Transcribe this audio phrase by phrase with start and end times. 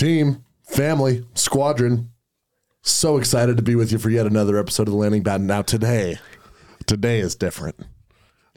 [0.00, 2.10] team, family, squadron.
[2.80, 5.42] So excited to be with you for yet another episode of the Landing Pad.
[5.42, 6.18] Now today,
[6.86, 7.76] today is different.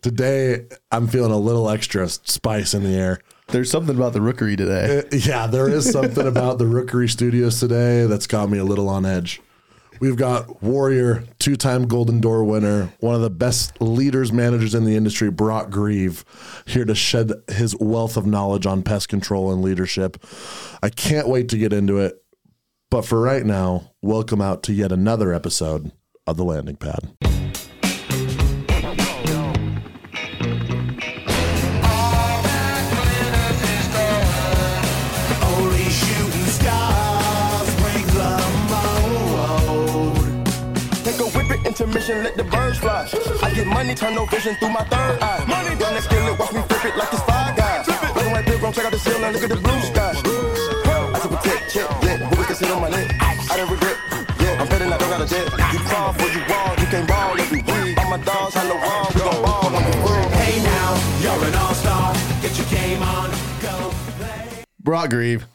[0.01, 3.19] Today I'm feeling a little extra spice in the air.
[3.49, 4.99] There's something about the rookery today.
[4.99, 8.87] Uh, yeah, there is something about the Rookery Studios today that's got me a little
[8.87, 9.41] on edge.
[10.03, 14.83] We've got Warrior, two time Golden Door winner, one of the best leaders, managers in
[14.83, 16.25] the industry, Brock Grieve,
[16.65, 20.21] here to shed his wealth of knowledge on pest control and leadership.
[20.83, 22.21] I can't wait to get into it.
[22.91, 25.93] But for right now, welcome out to yet another episode
[26.27, 27.42] of The Landing Pad.
[42.83, 43.07] Fly.
[43.41, 45.45] I get money, turn no vision through my third eye.
[45.47, 47.85] Money, run that skillet, watch me flip it like it's five guys.
[47.87, 50.11] Black and white pilgrim, check out the ceiling, look at the blue sky.
[51.15, 53.07] I took a tech, check, yeah, but we can sit on my neck.
[53.23, 53.97] I didn't regret,
[54.39, 55.47] yeah, I'm betting I don't got a debt.
[55.73, 57.97] You crawl for you wall, you can't ball every week.
[57.97, 60.31] All my dogs, I know wrong, we gon' ball on the world.
[60.43, 60.89] Hey now,
[61.23, 62.13] you're an all-star.
[62.43, 63.31] Get your game on,
[63.63, 64.63] go play.
[64.83, 65.47] Brock Grieve,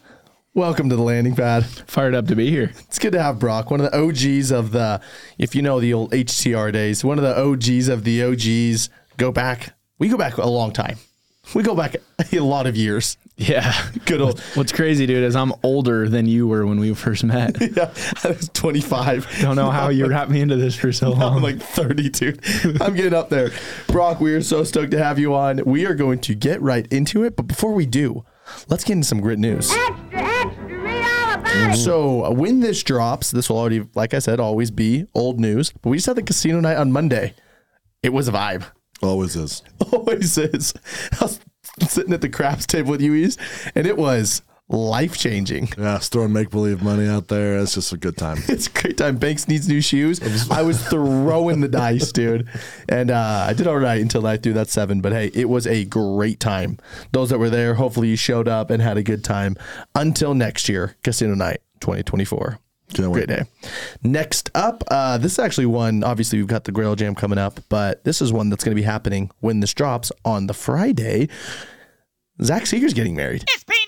[0.59, 1.65] welcome to the landing pad.
[1.65, 2.73] Fired up to be here.
[2.89, 5.01] It's good to have Brock, one of the OGs of the,
[5.39, 8.91] if you know the old HCR days, one of the OGs of the OGs.
[9.19, 10.99] Go back, we go back a long time.
[11.55, 11.95] We go back
[12.33, 13.17] a lot of years.
[13.37, 13.73] Yeah.
[14.05, 14.41] Good old.
[14.55, 17.57] What's crazy, dude, is I'm older than you were when we first met.
[17.77, 19.39] Yeah, I was 25.
[19.41, 21.37] Don't know how you wrapped me into this for so long.
[21.37, 22.35] I'm like 32.
[22.81, 23.51] I'm getting up there.
[23.87, 25.63] Brock, we are so stoked to have you on.
[25.65, 27.37] We are going to get right into it.
[27.37, 28.25] But before we do,
[28.69, 29.73] let's get into some grit news.
[31.59, 31.79] Extra, extra, read all about it.
[31.79, 35.73] So uh, when this drops, this will already, like I said, always be old news.
[35.83, 37.35] But we just had the casino night on Monday.
[38.03, 38.65] It was a vibe.
[39.03, 39.63] Always is.
[39.93, 40.75] Always is.
[41.21, 41.41] I was
[41.89, 43.39] sitting at the craps table with you, Ease,
[43.75, 45.69] and it was life changing.
[45.79, 47.59] Yeah, it's throwing make believe money out there.
[47.59, 48.39] It's just a good time.
[48.49, 49.17] It's a great time.
[49.17, 50.21] Banks needs new shoes.
[50.51, 52.49] I was throwing the dice, dude,
[52.89, 55.01] and uh, I did all right until I threw that seven.
[55.01, 56.79] But hey, it was a great time.
[57.13, 59.57] Those that were there, hopefully you showed up and had a good time.
[59.95, 62.59] Until next year, Casino Night 2024.
[62.95, 63.27] Can't wait.
[63.27, 63.45] Great day.
[64.03, 66.03] Next up, uh, this is actually one.
[66.03, 68.81] Obviously, we've got the Grail Jam coming up, but this is one that's going to
[68.81, 71.29] be happening when this drops on the Friday.
[72.43, 73.88] Zach Seeger's getting married It's peanut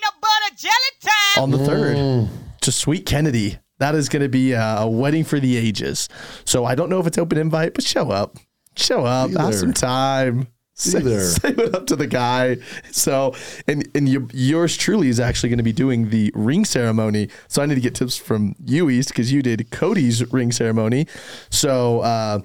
[0.61, 1.43] jelly time.
[1.43, 2.29] on the third
[2.61, 3.57] to Sweet Kennedy.
[3.79, 6.07] That is going to be a, a wedding for the ages.
[6.45, 8.37] So I don't know if it's open invite, but show up.
[8.75, 9.29] Show up.
[9.31, 9.59] Be Have there.
[9.59, 10.47] some time.
[10.73, 11.19] Say, there.
[11.43, 12.57] it up to the guy.
[12.91, 13.35] So,
[13.67, 17.29] and and you, yours truly is actually going to be doing the ring ceremony.
[17.47, 21.07] So I need to get tips from you, East, because you did Cody's ring ceremony.
[21.49, 22.39] So uh,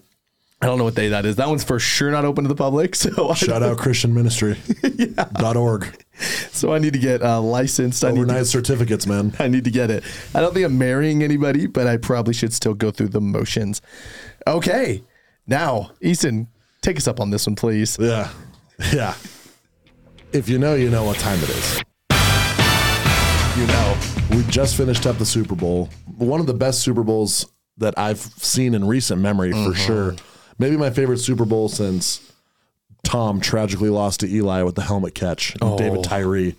[0.60, 1.36] I don't know what day that is.
[1.36, 2.96] That one's for sure not open to the public.
[3.06, 4.58] So Shout out Christian Ministry.
[5.34, 6.04] dot org.
[6.18, 8.04] So I need to get uh, licensed.
[8.04, 9.34] I need to certificates, man.
[9.38, 10.04] I need to get it.
[10.34, 13.82] I don't think I'm marrying anybody, but I probably should still go through the motions.
[14.46, 15.02] Okay.
[15.46, 16.48] Now, Easton,
[16.82, 17.96] take us up on this one, please.
[18.00, 18.30] Yeah.
[18.92, 19.14] Yeah.
[20.32, 21.82] If you know, you know what time it is.
[23.58, 23.96] You know.
[24.36, 25.88] We just finished up the Super Bowl.
[26.18, 27.46] One of the best Super Bowls
[27.78, 30.14] that I've seen in recent memory, for sure.
[30.58, 32.25] Maybe my favorite Super Bowl since
[33.06, 36.56] Tom tragically lost to Eli with the helmet catch and David Tyree.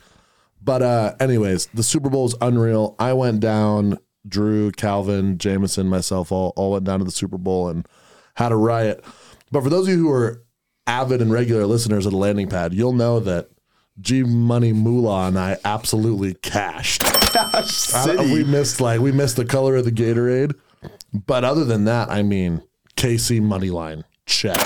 [0.64, 2.96] But uh anyways, the Super Bowl is unreal.
[3.00, 7.68] I went down, Drew, Calvin, Jameson, myself, all, all went down to the Super Bowl
[7.70, 7.86] and
[8.36, 9.04] had a riot.
[9.52, 10.44] But for those of you who are
[10.88, 13.50] avid and regular listeners of the landing pad, you'll know that
[14.00, 17.04] G Money Moolah and I absolutely cashed.
[17.36, 20.54] I don't- we missed like we missed the color of the Gatorade,
[21.14, 22.62] but other than that, I mean,
[22.96, 24.58] KC money line check.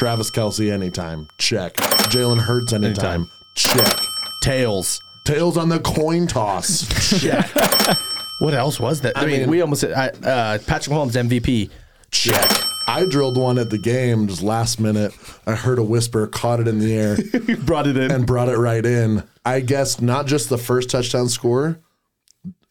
[0.00, 1.74] Travis Kelce anytime check.
[1.74, 3.98] Jalen Hurts anytime, check.
[4.42, 4.98] Tails.
[5.26, 7.46] Tails on the coin toss check.
[8.40, 9.18] What else was that?
[9.18, 9.92] I, I mean, mean- we almost said
[10.24, 11.68] uh, Patrick Mahomes MVP.
[12.10, 12.50] check.
[12.88, 15.12] I drilled one at the game just last minute.
[15.46, 17.18] I heard a whisper, caught it in the air,
[17.66, 18.10] Brought it in.
[18.10, 19.24] and brought it right in.
[19.44, 21.78] I guess not just the first touchdown score,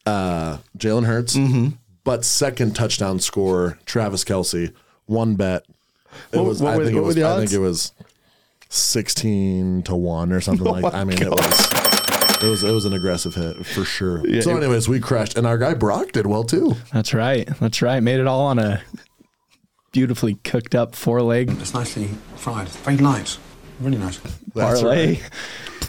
[0.04, 1.38] uh, Jalen Hurts,
[2.02, 4.74] but second touchdown score, Travis Kelce.
[5.06, 5.62] One bet.
[6.32, 6.62] It What- was.
[6.62, 7.14] what I were- think it was.
[7.16, 7.92] the I think it was
[8.68, 10.94] sixteen to one or something oh like.
[10.94, 11.68] I mean, it was.
[12.42, 14.22] It was it was an aggressive hit for sure.
[14.40, 16.74] so, anyways, we crashed, and our guy Brock did well too.
[16.92, 17.46] That's right.
[17.60, 18.02] That's right.
[18.02, 18.80] Made it all on a
[19.92, 22.68] beautifully cooked up four leg It's nicely fried.
[22.68, 23.36] Very light.
[23.80, 24.18] Really nice.
[24.54, 25.14] That's parlay.
[25.20, 25.30] right.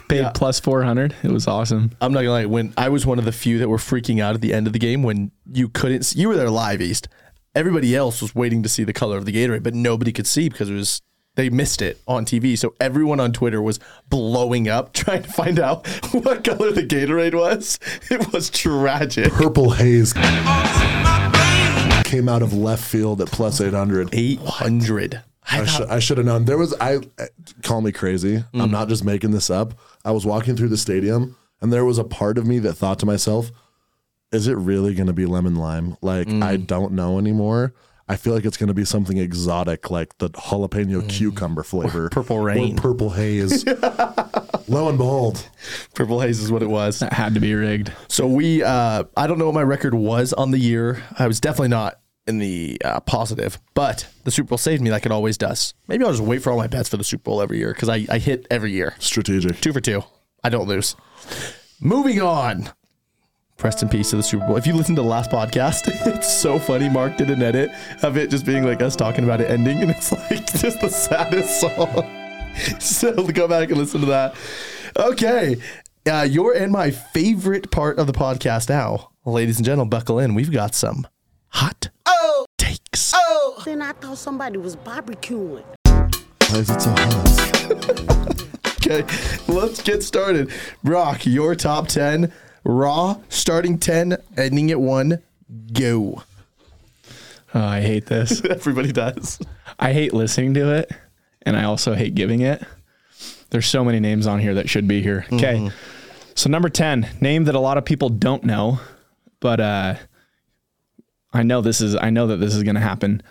[0.08, 1.14] Paid plus 400.
[1.22, 1.92] It was awesome.
[2.00, 2.44] I'm not gonna lie.
[2.46, 4.72] When I was one of the few that were freaking out at the end of
[4.74, 7.08] the game when you couldn't, see, you were there live, East.
[7.54, 10.48] Everybody else was waiting to see the color of the Gatorade, but nobody could see
[10.48, 11.02] because it was
[11.34, 12.56] they missed it on TV.
[12.58, 13.78] So everyone on Twitter was
[14.08, 17.78] blowing up trying to find out what color the Gatorade was.
[18.10, 19.32] It was tragic.
[19.32, 20.14] Purple haze
[22.04, 24.10] came out of left field at plus 800.
[24.12, 25.22] 800.
[25.50, 26.44] I, should I should have known.
[26.46, 27.00] There was I
[27.62, 28.36] call me crazy.
[28.54, 28.70] I'm mm.
[28.70, 29.74] not just making this up.
[30.04, 32.98] I was walking through the stadium and there was a part of me that thought
[33.00, 33.50] to myself,
[34.32, 35.96] is it really going to be lemon lime?
[36.00, 37.74] Like I don't know anymore.
[38.08, 42.08] I feel like it's going to be something exotic like the jalapeno cucumber flavor.
[42.10, 42.78] Purple rain.
[42.78, 43.64] Or purple haze.
[44.68, 45.48] Lo and behold,
[45.94, 47.00] Purple Haze is what it was.
[47.00, 47.92] That had to be rigged.
[48.08, 51.02] So we, uh, I don't know what my record was on the year.
[51.18, 55.04] I was definitely not in the uh, positive, but the Super Bowl saved me like
[55.04, 55.74] it always does.
[55.88, 57.88] Maybe I'll just wait for all my bets for the Super Bowl every year because
[57.88, 58.94] I, I hit every year.
[58.98, 59.60] strategic.
[59.60, 60.04] Two for two.
[60.44, 60.96] I don't lose.
[61.80, 62.70] Moving on.
[63.62, 64.56] Rest in peace to the Super Bowl.
[64.56, 66.88] If you listen to the last podcast, it's so funny.
[66.88, 67.70] Mark did an edit
[68.02, 70.88] of it just being like us talking about it ending, and it's like just the
[70.88, 72.18] saddest song.
[72.80, 74.34] So go back and listen to that.
[74.98, 75.56] Okay.
[76.04, 80.34] Uh, you're in my favorite part of the podcast now, ladies and gentlemen, buckle in.
[80.34, 81.06] We've got some
[81.48, 82.44] hot oh.
[82.58, 83.14] takes.
[83.16, 83.62] Oh.
[83.64, 85.64] Then I thought somebody was barbecuing.
[85.84, 88.42] Why is it so hot?
[88.76, 89.02] Okay,
[89.48, 90.50] let's get started.
[90.84, 92.30] Brock, your top 10.
[92.64, 95.22] Raw, starting 10, ending at 1.
[95.72, 96.22] Go.
[97.54, 98.42] Oh, I hate this.
[98.50, 99.38] Everybody does.
[99.78, 100.90] I hate listening to it,
[101.42, 102.62] and I also hate giving it.
[103.50, 105.26] There's so many names on here that should be here.
[105.30, 105.70] Okay.
[106.34, 108.80] So number 10, name that a lot of people don't know,
[109.40, 109.96] but uh
[111.34, 113.22] I know this is I know that this is going to happen.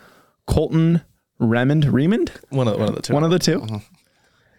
[0.45, 1.01] Colton
[1.39, 2.30] Remond, Remond?
[2.50, 3.13] One of, one of the two.
[3.13, 3.81] One of the 2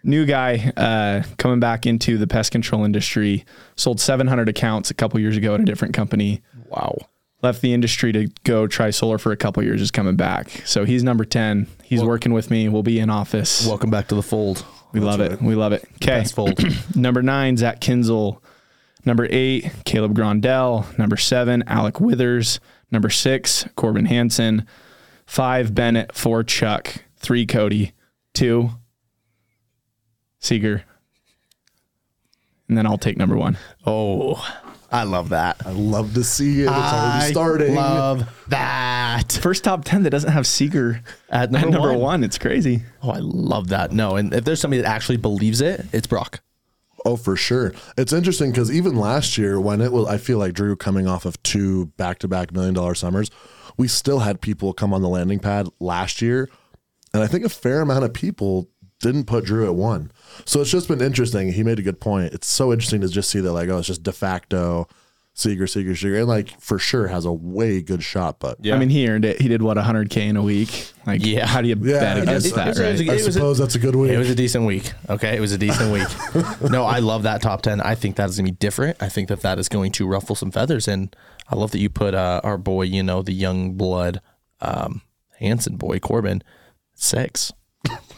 [0.03, 3.45] New guy uh, coming back into the pest control industry.
[3.75, 6.41] Sold 700 accounts a couple years ago at a different company.
[6.67, 6.97] wow.
[7.41, 9.81] Left the industry to go try solar for a couple years.
[9.81, 10.49] Is coming back.
[10.65, 11.67] So he's number 10.
[11.83, 12.69] He's working with me.
[12.69, 13.67] We'll be in office.
[13.67, 14.65] Welcome back to the fold.
[14.93, 15.41] we love it.
[15.41, 15.83] We love it.
[15.95, 16.23] Okay.
[16.23, 16.57] Fold.
[16.95, 18.39] Number nine, Zach Kinzel.
[19.05, 20.97] Number eight, Caleb Grondell.
[20.97, 22.61] Number seven, Alec Withers.
[22.91, 24.65] Number six, Corbin Hansen.
[25.25, 26.15] Five, Bennett.
[26.15, 27.03] Four, Chuck.
[27.17, 27.91] Three, Cody.
[28.33, 28.69] Two,
[30.43, 30.83] Seeger.
[32.67, 33.57] And then I'll take number one.
[33.85, 34.35] Oh,
[34.91, 35.57] I love that.
[35.65, 36.65] I love to see it.
[36.65, 37.77] It's already starting.
[37.77, 39.39] I love that.
[39.41, 41.99] First top 10 that doesn't have Seeger At at number number, one.
[41.99, 42.23] one.
[42.23, 42.83] It's crazy.
[43.01, 43.91] Oh, I love that.
[43.91, 46.41] No, and if there's somebody that actually believes it, it's Brock.
[47.05, 47.73] Oh, for sure.
[47.97, 51.25] It's interesting because even last year, when it was, I feel like Drew coming off
[51.25, 53.29] of two back to back million dollar summers,
[53.77, 56.49] we still had people come on the landing pad last year.
[57.13, 58.69] And I think a fair amount of people
[59.03, 60.11] didn't put Drew at one.
[60.45, 61.51] So it's just been interesting.
[61.53, 62.33] He made a good point.
[62.33, 64.87] It's so interesting to just see that, like, oh, it's just de facto
[65.35, 66.17] Seeger, Seeger, Seeger.
[66.19, 68.39] And, like, for sure has a way good shot.
[68.39, 68.75] But Yeah.
[68.75, 69.41] I mean, he earned it.
[69.41, 70.91] He did what, 100K in a week?
[71.07, 71.47] Like, Yeah.
[71.47, 72.93] how do you Yeah, bet against it- that, it's- right?
[72.93, 74.11] it's- I It was a- suppose that's a good week.
[74.11, 74.91] It was a decent week.
[75.09, 76.07] Okay, it was a decent week.
[76.71, 77.81] no, I love that top ten.
[77.81, 78.97] I think that is gonna be different.
[79.01, 81.15] I think that that is going to ruffle some feathers, and
[81.49, 84.21] I love that you put uh, our boy, you know, the young blood,
[84.61, 85.01] um,
[85.39, 86.43] Hanson boy Corbin,
[86.93, 87.51] six.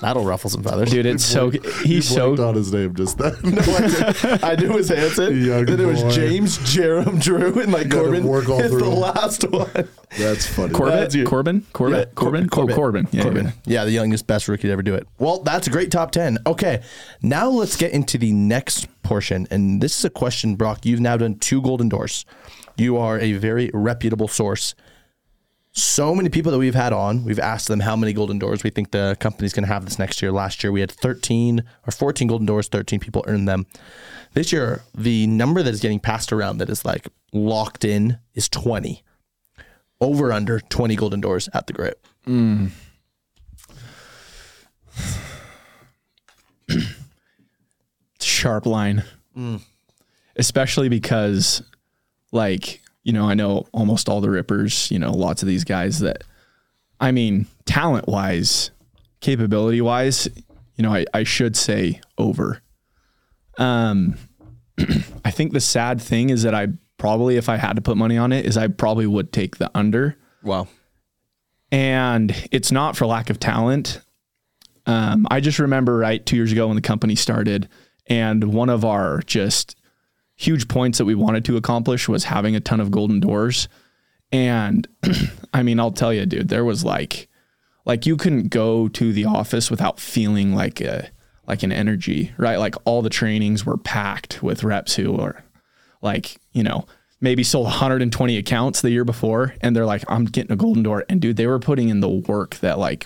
[0.01, 3.17] That'll ruffle some feathers, Dude, it's so You he's blanked so on his name just
[3.17, 3.33] then.
[3.43, 4.39] No, I.
[4.51, 5.43] I knew it was Hanson.
[5.45, 6.11] Young then it was boy.
[6.11, 9.87] James, Jerem, Drew, and like Gotta Corbin work all is the last one.
[10.17, 10.73] That's funny.
[10.73, 11.25] Corbett, That's you.
[11.25, 13.07] Corbin, Corbett, Corbin, Cor- Oh, Corbin.
[13.11, 13.45] Yeah, Corbin.
[13.45, 13.51] yeah.
[13.65, 15.07] Yeah, the youngest, best rookie to ever do it.
[15.19, 16.39] Well, that's a great top 10.
[16.45, 16.81] Okay,
[17.21, 19.47] now let's get into the next portion.
[19.51, 20.85] And this is a question, Brock.
[20.85, 22.25] You've now done two Golden Doors.
[22.77, 24.75] You are a very reputable source.
[25.77, 28.69] So many people that we've had on, we've asked them how many Golden Doors we
[28.69, 30.31] think the company's going to have this next year.
[30.31, 33.65] Last year, we had 13 or 14 Golden Doors, 13 people earned them.
[34.33, 38.47] This year, the number that is getting passed around that is like locked in is
[38.47, 39.03] 20
[39.99, 41.99] over under 20 golden doors at the grit.
[42.25, 42.71] Mm.
[48.21, 49.03] sharp line.
[49.37, 49.61] Mm.
[50.37, 51.63] Especially because,
[52.31, 55.99] like, you know, I know almost all the Rippers, you know, lots of these guys
[55.99, 56.23] that,
[56.99, 58.71] I mean, talent wise,
[59.21, 60.27] capability wise,
[60.75, 62.61] you know, I, I should say over.
[63.59, 64.17] Um,
[65.23, 68.17] I think the sad thing is that I probably, if I had to put money
[68.17, 70.17] on it, is I probably would take the under.
[70.43, 70.67] Wow.
[71.71, 74.01] and it's not for lack of talent.
[74.85, 77.67] Um, I just remember right two years ago when the company started,
[78.07, 79.75] and one of our just
[80.35, 83.67] huge points that we wanted to accomplish was having a ton of golden doors.
[84.31, 84.87] And
[85.53, 87.27] I mean, I'll tell you, dude, there was like,
[87.85, 91.09] like you couldn't go to the office without feeling like a
[91.47, 92.57] like an energy, right?
[92.57, 95.43] Like all the trainings were packed with reps who are
[96.01, 96.87] like, you know,
[97.21, 101.05] maybe sold 120 accounts the year before and they're like, I'm getting a golden door.
[101.07, 103.05] And dude, they were putting in the work that like,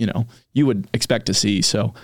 [0.00, 1.62] you know you would expect to see.
[1.62, 1.94] So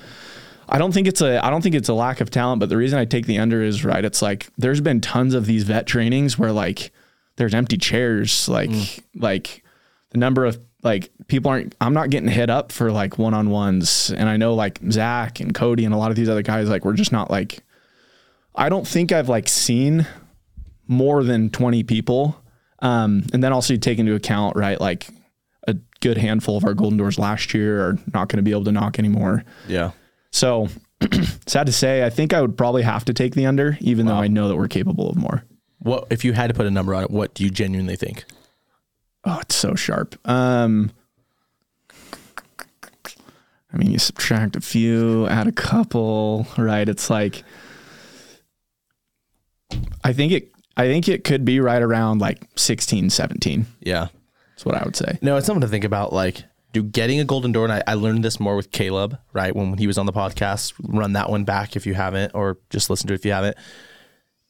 [0.68, 2.76] I don't think it's a I don't think it's a lack of talent, but the
[2.76, 4.04] reason I take the under is right.
[4.04, 6.92] It's like there's been tons of these vet trainings where like
[7.36, 9.62] there's empty chairs, like like
[10.10, 13.50] the number of like people aren't I'm not getting hit up for like one on
[13.50, 14.10] ones.
[14.10, 16.84] And I know like Zach and Cody and a lot of these other guys, like
[16.84, 17.62] we're just not like
[18.54, 20.06] I don't think I've like seen
[20.88, 22.40] more than 20 people.
[22.80, 25.08] Um, and then also you take into account, right, like
[25.66, 28.64] a good handful of our golden doors last year are not going to be able
[28.64, 29.44] to knock anymore.
[29.68, 29.90] Yeah.
[30.36, 30.68] So
[31.46, 34.16] sad to say, I think I would probably have to take the under, even though
[34.16, 35.44] I know that we're capable of more.
[35.78, 37.10] What if you had to put a number on it?
[37.10, 38.24] What do you genuinely think?
[39.24, 40.14] Oh, it's so sharp.
[40.28, 40.92] Um,
[43.72, 46.86] I mean, you subtract a few, add a couple, right?
[46.86, 47.42] It's like,
[50.04, 53.64] I think it, I think it could be right around like 16, 17.
[53.80, 54.08] Yeah.
[54.50, 55.18] That's what I would say.
[55.22, 56.12] No, it's something to think about.
[56.12, 56.44] Like,
[56.76, 59.54] do getting a golden door, and I, I learned this more with Caleb, right?
[59.54, 62.90] When he was on the podcast, run that one back if you haven't, or just
[62.90, 63.56] listen to it if you haven't.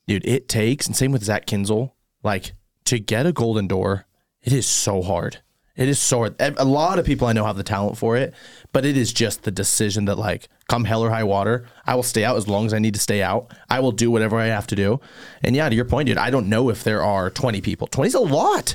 [0.06, 1.92] Dude, it takes, and same with Zach Kinzel,
[2.22, 2.52] like
[2.86, 4.06] to get a golden door,
[4.42, 5.38] it is so hard.
[5.76, 6.36] It is so hard.
[6.40, 8.34] A lot of people I know have the talent for it,
[8.72, 12.02] but it is just the decision that, like, come hell or high water, I will
[12.02, 13.52] stay out as long as I need to stay out.
[13.70, 15.00] I will do whatever I have to do.
[15.42, 17.86] And yeah, to your point, dude, I don't know if there are 20 people.
[17.86, 18.74] 20 is a lot.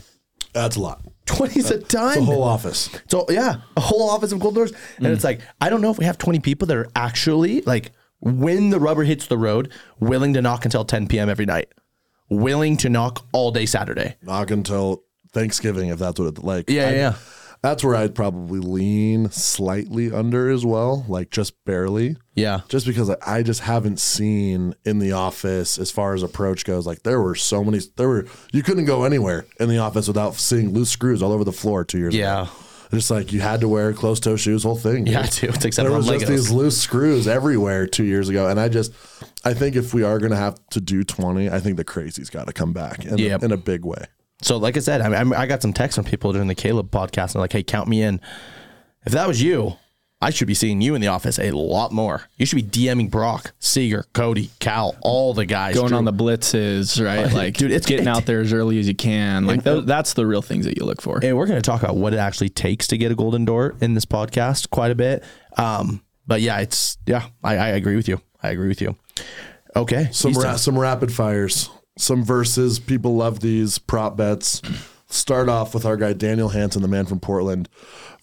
[0.53, 1.01] That's a lot.
[1.35, 2.09] 20 is a ton.
[2.09, 2.89] It's a whole office.
[3.07, 5.13] So yeah, a whole office of gold doors, and hmm.
[5.13, 8.69] it's like I don't know if we have twenty people that are actually like when
[8.69, 11.29] the rubber hits the road, willing to knock until ten p.m.
[11.29, 11.71] every night,
[12.29, 14.15] willing to knock all day Saturday.
[14.21, 16.69] Knock until Thanksgiving, if that's what it like.
[16.69, 17.15] Yeah, I- yeah.
[17.63, 22.17] That's where I'd probably lean slightly under as well, like just barely.
[22.33, 26.65] Yeah, Just because I, I just haven't seen in the office as far as approach
[26.65, 26.87] goes.
[26.87, 30.35] Like there were so many, there were you couldn't go anywhere in the office without
[30.35, 32.41] seeing loose screws all over the floor two years Yeah.
[32.43, 32.51] ago.
[32.51, 32.97] Yeah.
[32.97, 35.07] Just like you had to wear closed toe shoes, whole thing.
[35.07, 35.31] Yeah, dude.
[35.31, 35.47] too.
[35.49, 38.91] It's except there was just these loose screws everywhere two years ago, and I just,
[39.45, 42.29] I think if we are going to have to do twenty, I think the crazy's
[42.29, 43.43] got to come back in, Yep.
[43.43, 44.07] in a big way.
[44.41, 46.89] So, like I said, I, I, I got some texts from people during the Caleb
[46.91, 48.19] podcast, and they're like, "Hey, count me in."
[49.05, 49.77] If that was you,
[50.21, 52.23] I should be seeing you in the office a lot more.
[52.37, 55.97] You should be DMing Brock, Seeger, Cody, Cal, all the guys Going Drew.
[55.97, 57.31] on the blitzes, right?
[57.33, 59.45] Like, Dude, it's- getting it- out there as early as you can.
[59.47, 61.19] Like, tho- that's the real things that you look for.
[61.23, 63.75] And we're going to talk about what it actually takes to get a golden door
[63.81, 65.23] in this podcast quite a bit.
[65.57, 68.21] Um, but yeah, it's yeah, I, I agree with you.
[68.43, 68.95] I agree with you.
[69.75, 71.69] Okay, Some ra- some rapid fires,
[72.01, 72.79] some verses.
[72.79, 74.61] People love these prop bets.
[75.07, 77.69] Start off with our guy Daniel Hanson, the man from Portland,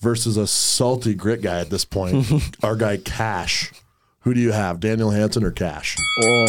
[0.01, 2.27] versus a salty grit guy at this point.
[2.63, 3.73] our guy Cash.
[4.21, 5.97] Who do you have, Daniel Hanson or Cash?
[6.23, 6.47] Oh.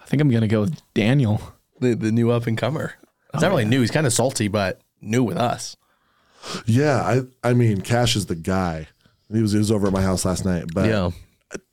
[0.00, 1.40] I think I'm gonna go with Daniel.
[1.80, 2.94] the, the new up and comer.
[3.34, 3.82] It's not oh, really new.
[3.82, 5.76] He's kind of salty, but new with us.
[6.64, 8.88] Yeah, I I mean Cash is the guy.
[9.30, 11.10] He was he was over at my house last night, but Yeah.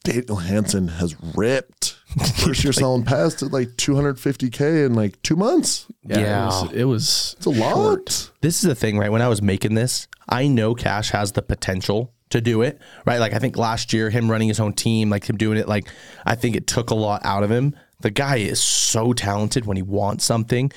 [0.03, 1.97] Daniel Hansen has ripped.
[2.37, 5.87] First year selling pest at like 250k in like two months.
[6.03, 6.17] Yeah.
[6.17, 8.31] It was, it was It's a lot.
[8.41, 9.11] This is the thing, right?
[9.11, 13.19] When I was making this, I know Cash has the potential to do it, right?
[13.19, 15.87] Like I think last year, him running his own team, like him doing it, like
[16.25, 17.75] I think it took a lot out of him.
[17.99, 20.71] The guy is so talented when he wants something.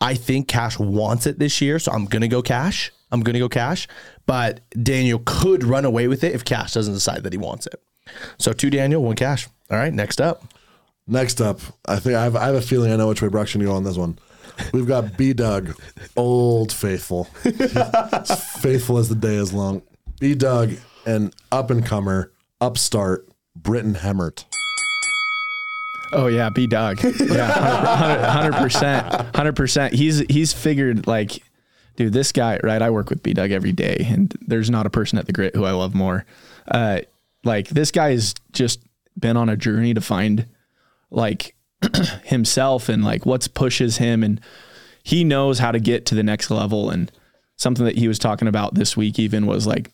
[0.00, 2.92] I think Cash wants it this year, so I'm gonna go Cash.
[3.12, 3.86] I'm gonna go Cash,
[4.26, 7.80] but Daniel could run away with it if Cash doesn't decide that he wants it.
[8.38, 9.48] So two Daniel, one Cash.
[9.70, 10.44] All right, next up.
[11.06, 13.52] Next up, I think I have, I have a feeling I know which way Brock's
[13.52, 14.18] going to go on this one.
[14.72, 15.76] We've got B Doug,
[16.16, 19.82] old faithful, faithful as the day is long.
[20.20, 20.72] B Doug
[21.04, 24.46] and up and comer, upstart, Britton Hemmert.
[26.12, 27.02] Oh yeah, B Dog.
[27.02, 29.92] Yeah, hundred percent, hundred percent.
[29.92, 31.42] He's he's figured like,
[31.96, 32.80] dude, this guy, right?
[32.80, 35.56] I work with B Dog every day, and there's not a person at the Grit
[35.56, 36.24] who I love more.
[36.68, 37.00] Uh,
[37.44, 38.80] like this guy has just
[39.18, 40.46] been on a journey to find
[41.10, 41.54] like
[42.24, 44.40] himself and like what's pushes him, and
[45.02, 46.90] he knows how to get to the next level.
[46.90, 47.10] And
[47.56, 49.90] something that he was talking about this week even was like,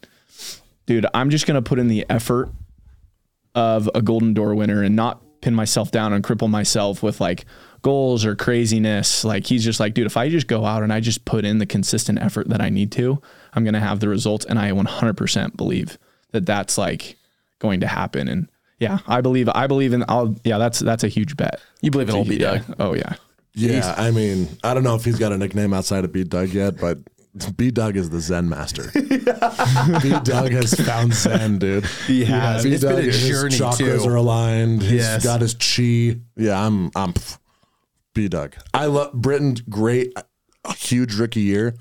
[0.86, 2.50] dude, I'm just gonna put in the effort
[3.54, 7.44] of a golden door winner and not pin myself down and cripple myself with like
[7.82, 9.24] goals or craziness.
[9.24, 11.58] Like he's just like, dude, if I just go out and I just put in
[11.58, 13.20] the consistent effort that I need to,
[13.54, 14.44] I'm going to have the results.
[14.44, 15.98] And I 100% believe
[16.32, 17.16] that that's like
[17.60, 18.26] going to happen.
[18.28, 18.48] And
[18.78, 21.60] yeah, I believe, I believe in, I'll, yeah, that's, that's a huge bet.
[21.80, 22.62] You believe in old B Doug?
[22.80, 23.14] Oh yeah.
[23.54, 26.48] Yeah, I mean, I don't know if he's got a nickname outside of B Doug
[26.50, 26.98] yet, but
[27.56, 28.90] B Doug is the Zen master.
[28.94, 31.84] B Doug has found Zen, dude.
[32.06, 32.64] He has.
[32.64, 33.20] It's been a his
[33.60, 34.08] chakras too.
[34.08, 34.82] are aligned.
[34.82, 35.24] He's Yes.
[35.24, 36.20] got his chi.
[36.36, 37.12] Yeah, I'm I'm
[38.14, 38.54] B Doug.
[38.72, 39.56] I love Britton.
[39.68, 40.12] Great,
[40.64, 41.74] a huge rookie year.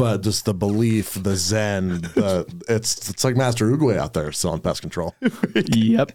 [0.00, 4.60] But just the belief, the zen, the it's it's like Master Oogway out there selling
[4.60, 5.14] pest control.
[5.54, 6.12] yep.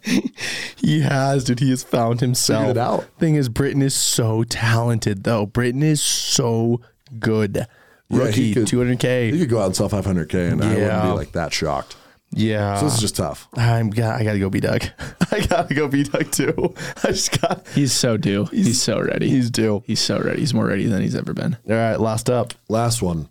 [0.76, 1.60] He has, dude.
[1.60, 2.62] He has found himself.
[2.68, 3.04] Figured it out.
[3.20, 5.46] Thing is, Britton is so talented, though.
[5.46, 6.82] Britton is so
[7.20, 7.68] good.
[8.10, 9.32] Rookie, he 200K.
[9.32, 11.02] You could go out and sell 500k, and I wouldn't Yeah.
[11.04, 11.96] be like that shocked.
[12.32, 12.80] yeah.
[12.80, 13.48] So this is just tough.
[13.56, 14.84] I'm got, I gotta go B Doug.
[15.32, 16.74] I gotta go B Doug too.
[17.04, 17.68] I just got.
[17.70, 18.46] He's so due.
[18.46, 19.30] He's, so ready.
[19.30, 19.84] He's due.
[19.86, 20.40] He's so ready.
[20.40, 21.58] He's more ready than he's ever been.
[21.70, 22.54] All right, last up.
[22.68, 23.30] Last one.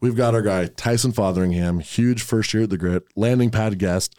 [0.00, 4.18] We've got our guy Tyson Fotheringham, huge first year at the grit, landing pad guest,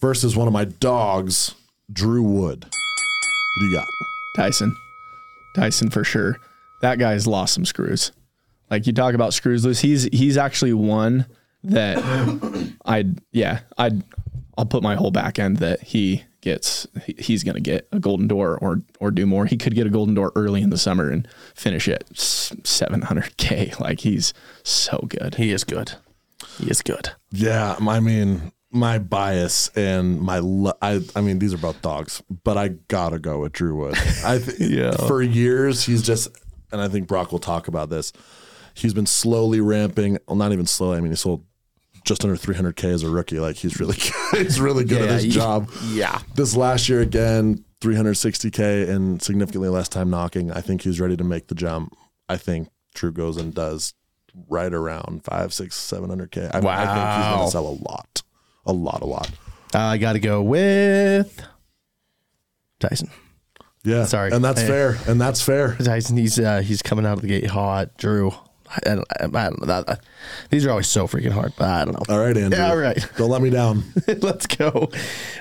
[0.00, 1.54] versus one of my dogs,
[1.90, 2.64] Drew Wood.
[2.64, 3.86] What do you got?
[4.36, 4.76] Tyson.
[5.54, 6.36] Tyson for sure.
[6.82, 8.12] That guy's lost some screws.
[8.70, 9.80] Like you talk about screws loose.
[9.80, 11.26] He's he's actually one
[11.64, 11.98] that
[12.84, 14.02] I'd yeah, I'd
[14.56, 16.86] I'll put my whole back end that he gets
[17.18, 19.46] he's gonna get a golden door or or do more.
[19.46, 23.36] He could get a golden door early in the summer and finish it seven hundred
[23.36, 23.72] K.
[23.80, 24.32] Like he's
[24.62, 25.36] so good.
[25.36, 25.92] He is good.
[26.58, 27.10] He is good.
[27.30, 32.22] Yeah, I mean, my bias and my lo- I I mean, these are both dogs,
[32.44, 33.96] but I gotta go with Drew Wood.
[34.24, 34.92] I th- Yeah.
[35.06, 36.28] For years, he's just,
[36.72, 38.12] and I think Brock will talk about this.
[38.74, 40.18] He's been slowly ramping.
[40.28, 40.96] Well, not even slowly.
[40.98, 41.44] I mean, he sold
[42.10, 43.38] just under 300k as a rookie.
[43.38, 43.96] Like he's really
[44.32, 44.42] good.
[44.46, 45.70] he's really good at his he- job.
[45.90, 46.20] yeah.
[46.34, 50.50] This last year again, 360k and significantly less time knocking.
[50.50, 51.96] I think he's ready to make the jump.
[52.28, 53.94] I think Drew goes and does
[54.48, 56.42] right around five, six, seven hundred k.
[56.42, 58.22] I, I think he's going to sell a lot,
[58.66, 59.30] a lot, a lot.
[59.72, 61.40] I gotta go with
[62.80, 63.08] Tyson.
[63.84, 64.30] Yeah, Sorry.
[64.32, 64.66] and that's Hey.
[64.66, 65.76] fair, and that's fair.
[65.76, 67.96] Tyson, he's uh, he's coming out of the gate hot.
[67.96, 68.32] Drew,
[68.70, 69.66] I, I, don't- I don't know.
[69.66, 70.00] That,
[70.50, 72.14] these are always so freaking hard, but I don't know.
[72.14, 72.58] All right, Andrew.
[72.58, 73.04] Yeah, all right.
[73.16, 73.82] Don't let me down.
[74.20, 74.90] let's go.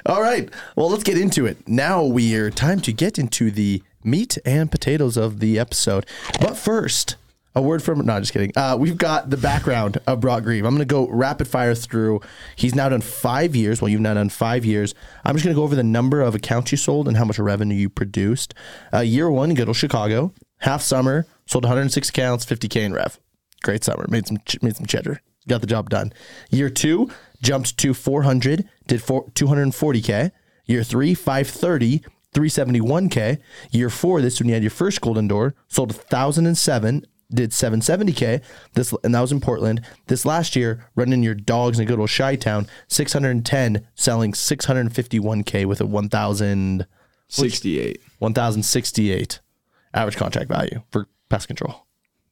[0.06, 0.50] All right.
[0.76, 1.68] Well, let's get into it.
[1.68, 6.06] Now we are time to get into the meat and potatoes of the episode.
[6.40, 7.16] But first,
[7.56, 8.54] a word from no, just kidding.
[8.56, 10.64] Uh, we've got the background of Brock Grieve.
[10.66, 12.22] I'm going to go rapid fire through.
[12.56, 13.82] He's now done five years.
[13.82, 14.94] Well, you've now done five years.
[15.26, 17.40] I'm just going to go over the number of accounts you sold and how much
[17.40, 18.54] revenue you produced.
[18.94, 20.32] Uh, year one, good old Chicago.
[20.60, 23.20] Half summer, sold 106 accounts, 50k in rev.
[23.64, 24.06] Great summer.
[24.08, 25.22] Made some ch- made some cheddar.
[25.48, 26.14] Got the job done.
[26.52, 27.10] Year two,
[27.42, 30.32] jumped to 400, did four, 240k.
[30.66, 32.04] Year three, 530,
[32.36, 33.40] 371k.
[33.72, 38.44] Year four, this when you had your first golden door, sold 1,007, did 770k.
[38.74, 39.82] This and that was in Portland.
[40.06, 45.66] This last year, running your dogs in a good old Chi Town, 610, selling 651k
[45.66, 46.86] with a 1,000,
[47.28, 48.02] 68.
[48.20, 49.40] 1,068
[49.92, 51.86] average contract value for pest control.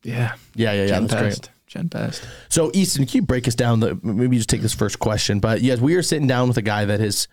[0.04, 0.34] Yeah.
[0.56, 0.88] Yeah, yeah, yeah.
[0.88, 1.30] Gen That's great.
[1.30, 1.52] Pest.
[1.68, 2.28] Gen Pest.
[2.50, 3.82] So, Easton, can you break us down?
[3.82, 6.62] The maybe just take this first question, but yes, we are sitting down with a
[6.62, 7.28] guy that has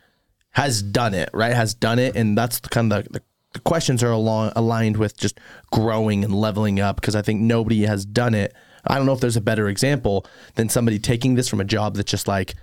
[0.50, 1.52] has done it, right?
[1.52, 3.22] Has done it, and that's the kind of the,
[3.52, 5.38] the questions are along aligned with just
[5.72, 8.52] growing and leveling up because I think nobody has done it.
[8.86, 11.94] I don't know if there's a better example than somebody taking this from a job
[11.94, 12.54] that's just like,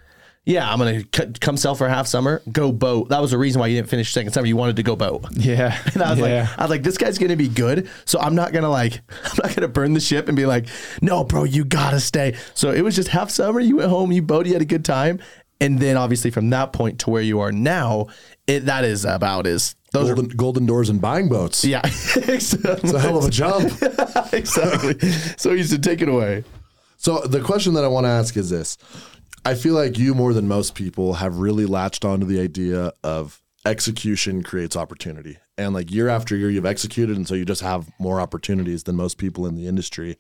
[0.45, 3.10] yeah, I'm gonna c- come sell for half summer, go boat.
[3.10, 4.47] That was the reason why you didn't finish second summer.
[4.47, 5.25] You wanted to go boat.
[5.32, 5.77] Yeah.
[5.93, 6.25] And I was yeah.
[6.49, 7.89] like, I was like, this guy's gonna be good.
[8.06, 10.65] So I'm not gonna like, I'm not gonna burn the ship and be like,
[11.01, 12.36] no, bro, you gotta stay.
[12.56, 13.60] So it was just half summer.
[13.60, 15.19] You went home, you boated, you had a good time,
[15.60, 18.08] and then obviously from that point to where you are now,
[18.47, 21.63] it that is about is those golden, golden doors and buying boats.
[21.65, 23.71] are yeah, It's a hell of a jump.
[24.34, 24.97] exactly.
[25.38, 26.43] So he said, take it away.
[26.97, 28.77] So the question that I want to ask is this:
[29.44, 33.41] I feel like you more than most people have really latched onto the idea of
[33.65, 37.89] execution creates opportunity, and like year after year you've executed, and so you just have
[38.00, 40.17] more opportunities than most people in the industry.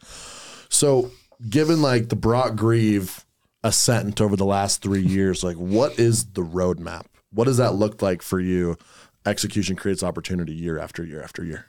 [0.69, 1.11] So,
[1.49, 3.25] given like the Brock Grieve
[3.63, 7.05] ascent over the last three years, like what is the roadmap?
[7.31, 8.77] What does that look like for you?
[9.25, 11.65] Execution creates opportunity year after year after year.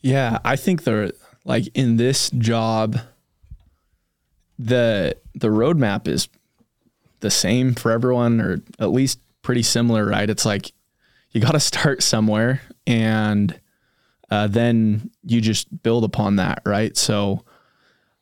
[0.00, 1.14] Yeah, I think the
[1.44, 2.98] like in this job,
[4.58, 6.28] the the roadmap is
[7.20, 10.28] the same for everyone, or at least pretty similar, right?
[10.28, 10.72] It's like
[11.30, 13.58] you got to start somewhere, and
[14.30, 16.96] uh, then you just build upon that, right?
[16.96, 17.44] So,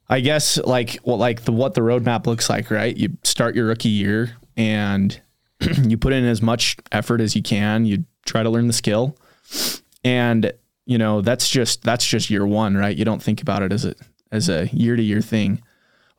[0.08, 2.96] I guess like what like the what the roadmap looks like, right?
[2.96, 5.20] You start your rookie year, and
[5.82, 7.84] you put in as much effort as you can.
[7.84, 9.16] You try to learn the skill,
[10.04, 10.52] and
[10.86, 13.84] you know that's just that's just year one right you don't think about it as
[13.84, 13.94] a
[14.32, 15.62] as a year to year thing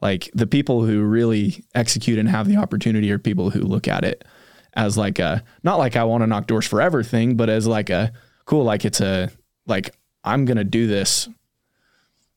[0.01, 4.03] like the people who really execute and have the opportunity are people who look at
[4.03, 4.25] it
[4.73, 7.89] as like a not like i want to knock doors forever thing but as like
[7.89, 8.11] a
[8.45, 9.29] cool like it's a
[9.67, 11.27] like i'm gonna do this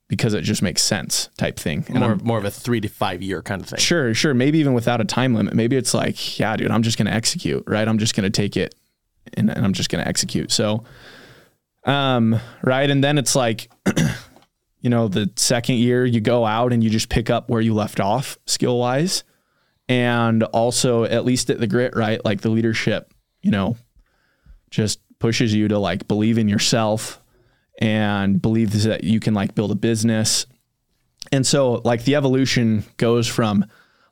[0.09, 2.89] because it just makes sense type thing and More I'm, more of a three to
[2.89, 3.79] five year kind of thing.
[3.79, 4.35] Sure, sure.
[4.35, 5.55] Maybe even without a time limit.
[5.55, 7.87] Maybe it's like, yeah, dude, I'm just going to execute, right?
[7.87, 8.75] I'm just going to take it
[9.35, 10.53] and, and I'm just going to execute.
[10.53, 10.85] So,
[11.85, 12.89] um, right.
[12.89, 13.71] And then it's like,
[14.85, 17.73] you know, the second year you go out and you just pick up where you
[17.73, 19.25] left off skill wise.
[19.89, 22.23] And also, at least at the grit, right?
[22.23, 23.79] Like the leadership, you know,
[24.69, 27.23] just pushes you to like believe in yourself
[27.79, 30.45] and believe that you can like build a business.
[31.33, 33.65] And so, like, the evolution goes from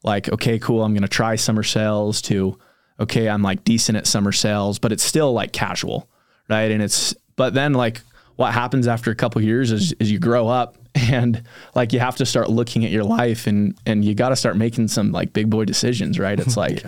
[0.03, 2.59] like, okay, cool, I'm going to try summer sales to,
[2.99, 6.09] okay, I'm like decent at summer sales, but it's still like casual,
[6.49, 6.71] right?
[6.71, 8.01] And it's, but then like
[8.43, 11.45] what happens after a couple years is, is you grow up and
[11.77, 14.57] like you have to start looking at your life and, and you got to start
[14.57, 16.41] making some like big boy decisions, right?
[16.41, 16.85] It's like,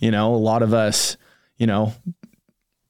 [0.00, 1.16] you know, a lot of us,
[1.58, 1.94] you know,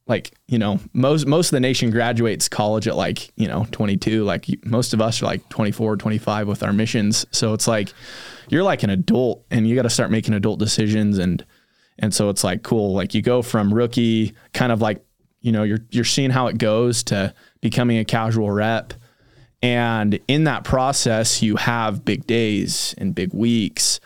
[0.09, 4.23] like you know most most of the nation graduates college at like you know 22
[4.23, 7.93] like most of us are like 24 25 with our missions so it's like
[8.49, 11.45] you're like an adult and you got to start making adult decisions and
[11.99, 15.05] and so it's like cool like you go from rookie kind of like
[15.41, 17.35] you know you're you're seeing how it goes to
[17.69, 18.95] becoming a casual rep
[19.63, 24.01] and in that process you have big days and big weeks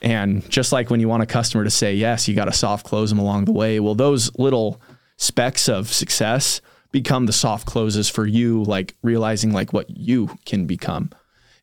[0.00, 2.86] and just like when you want a customer to say yes, you got to soft
[2.86, 3.80] close them along the way.
[3.80, 4.80] Well, those little
[5.16, 6.60] specks of success
[6.92, 11.10] become the soft closes for you, like realizing like what you can become.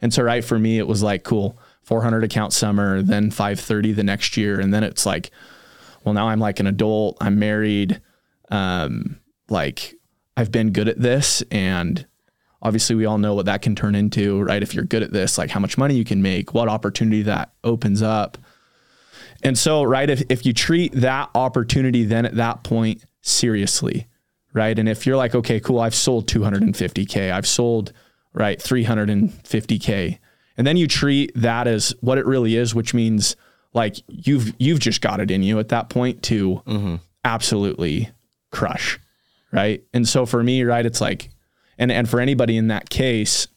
[0.02, 4.04] And so, right for me, it was like cool, 400 account summer, then 530 the
[4.04, 5.32] next year, and then it's like,
[6.04, 8.02] well, now I'm like an adult, I'm married,
[8.52, 9.96] um, like
[10.38, 12.06] I've been good at this, and
[12.62, 14.62] obviously we all know what that can turn into, right?
[14.62, 17.54] If you're good at this, like how much money you can make, what opportunity that
[17.64, 18.38] opens up.
[19.44, 24.08] And so, right, if, if you treat that opportunity then at that point seriously,
[24.54, 24.78] right?
[24.78, 27.94] And if you're like, okay, cool, I've sold 250K, I've sold,
[28.34, 30.18] right, 350K.
[30.58, 33.36] And then you treat that as what it really is, which means
[33.74, 36.96] like you've you've just got it in you at that point to mm-hmm.
[37.26, 38.10] absolutely
[38.52, 38.98] crush.
[39.56, 39.84] Right.
[39.94, 41.30] And so for me, right, it's like
[41.78, 43.48] and and for anybody in that case,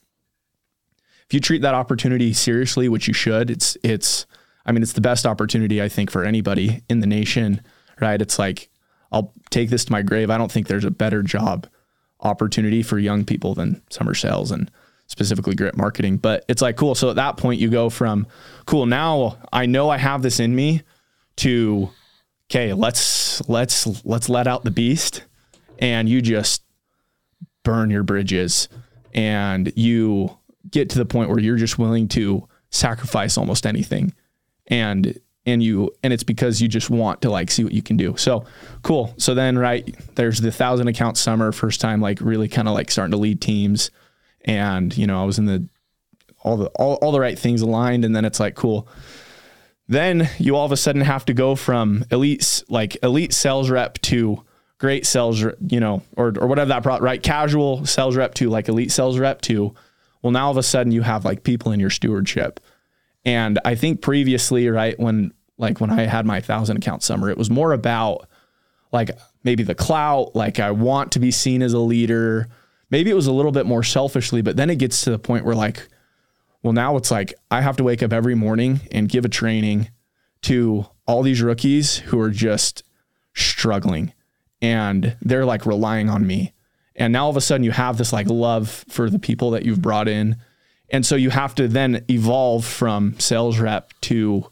[1.26, 4.24] if you treat that opportunity seriously, which you should, it's it's
[4.64, 7.62] I mean, it's the best opportunity I think for anybody in the nation,
[8.00, 8.22] right?
[8.22, 8.70] It's like
[9.10, 10.30] I'll take this to my grave.
[10.30, 11.66] I don't think there's a better job
[12.20, 14.70] opportunity for young people than summer sales and
[15.08, 16.18] specifically grit marketing.
[16.18, 16.94] But it's like cool.
[16.94, 18.28] So at that point you go from
[18.66, 20.82] cool, now I know I have this in me
[21.38, 21.90] to
[22.48, 25.24] okay, let's let's let's let out the beast
[25.78, 26.62] and you just
[27.62, 28.68] burn your bridges
[29.14, 30.36] and you
[30.70, 34.14] get to the point where you're just willing to sacrifice almost anything.
[34.66, 37.96] And and you and it's because you just want to like see what you can
[37.96, 38.16] do.
[38.16, 38.44] So
[38.82, 39.14] cool.
[39.16, 42.90] So then right there's the thousand account summer first time like really kind of like
[42.90, 43.90] starting to lead teams.
[44.44, 45.68] And you know i was in the
[46.40, 48.88] all the all, all the right things aligned and then it's like cool.
[49.88, 53.98] Then you all of a sudden have to go from elite like elite sales rep
[54.02, 54.44] to
[54.78, 57.22] great sales you know or or whatever that pro- right?
[57.22, 59.74] Casual sales rep to like elite sales rep to
[60.22, 62.60] well now all of a sudden you have like people in your stewardship.
[63.24, 67.36] And i think previously right when like when i had my thousand account summer it
[67.36, 68.28] was more about
[68.92, 69.10] like
[69.42, 72.48] maybe the clout like i want to be seen as a leader.
[72.90, 75.44] Maybe it was a little bit more selfishly but then it gets to the point
[75.44, 75.88] where like
[76.62, 79.90] well, now it's like I have to wake up every morning and give a training
[80.42, 82.82] to all these rookies who are just
[83.34, 84.12] struggling
[84.60, 86.54] and they're like relying on me.
[86.96, 89.64] And now all of a sudden you have this like love for the people that
[89.64, 90.36] you've brought in.
[90.90, 94.50] And so you have to then evolve from sales rep to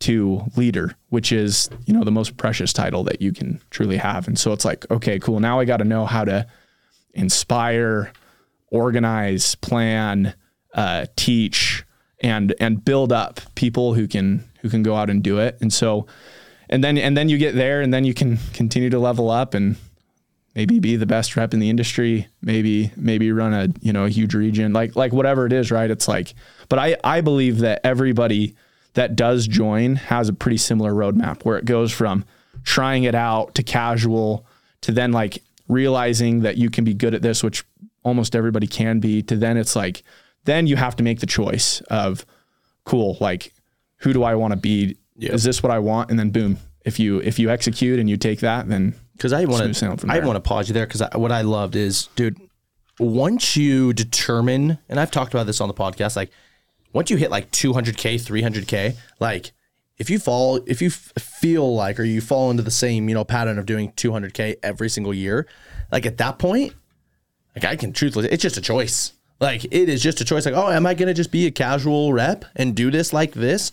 [0.00, 4.28] to leader, which is, you know, the most precious title that you can truly have.
[4.28, 5.40] And so it's like, okay, cool.
[5.40, 6.46] Now I got to know how to
[7.14, 8.12] inspire,
[8.70, 10.34] organize, plan,
[10.74, 11.84] uh, teach,
[12.20, 15.56] and and build up people who can who can go out and do it.
[15.60, 16.06] And so,
[16.68, 19.54] and then and then you get there, and then you can continue to level up
[19.54, 19.76] and
[20.54, 22.28] maybe be the best rep in the industry.
[22.42, 25.90] Maybe maybe run a you know a huge region, like like whatever it is, right?
[25.90, 26.34] It's like,
[26.68, 28.54] but I I believe that everybody
[28.94, 32.24] that does join has a pretty similar roadmap where it goes from
[32.64, 34.46] trying it out to casual
[34.80, 37.64] to then like realizing that you can be good at this, which
[38.02, 40.02] almost everybody can be, to then it's like,
[40.44, 42.26] then you have to make the choice of
[42.84, 43.52] cool, like
[43.98, 44.96] who do I want to be?
[45.34, 46.10] Is this what I want?
[46.10, 49.44] And then boom, if you if you execute and you take that, then Because I
[49.44, 52.36] want to, I want to pause you there because what I loved is, dude,
[52.98, 56.30] once you determine, and I've talked about this on the podcast, like
[56.92, 59.52] once you hit like 200k, 300k, like
[59.98, 63.14] if you fall, if you f- feel like, or you fall into the same, you
[63.14, 65.46] know, pattern of doing 200k every single year,
[65.92, 66.72] like at that point,
[67.54, 69.12] like I can truthfully, it's just a choice.
[69.40, 70.46] Like it is just a choice.
[70.46, 73.70] Like, oh, am I gonna just be a casual rep and do this like this?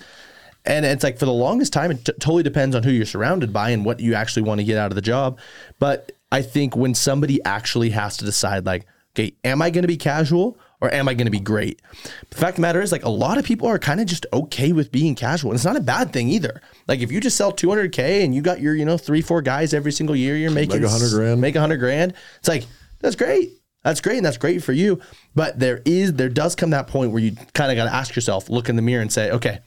[0.65, 3.51] And it's like for the longest time, it t- totally depends on who you're surrounded
[3.51, 5.39] by and what you actually want to get out of the job.
[5.79, 9.87] But I think when somebody actually has to decide, like, okay, am I going to
[9.87, 11.81] be casual or am I going to be great?
[12.29, 14.25] The fact of the matter is, like, a lot of people are kind of just
[14.31, 15.51] okay with being casual.
[15.51, 16.61] And it's not a bad thing either.
[16.87, 19.73] Like, if you just sell 200K and you got your, you know, three, four guys
[19.73, 21.41] every single year, you're making 100 grand.
[21.41, 22.13] Make 100 grand.
[22.37, 22.65] It's like,
[22.99, 23.51] that's great.
[23.83, 24.17] That's great.
[24.17, 25.01] And that's great for you.
[25.35, 28.15] But there is, there does come that point where you kind of got to ask
[28.15, 29.59] yourself, look in the mirror and say, okay,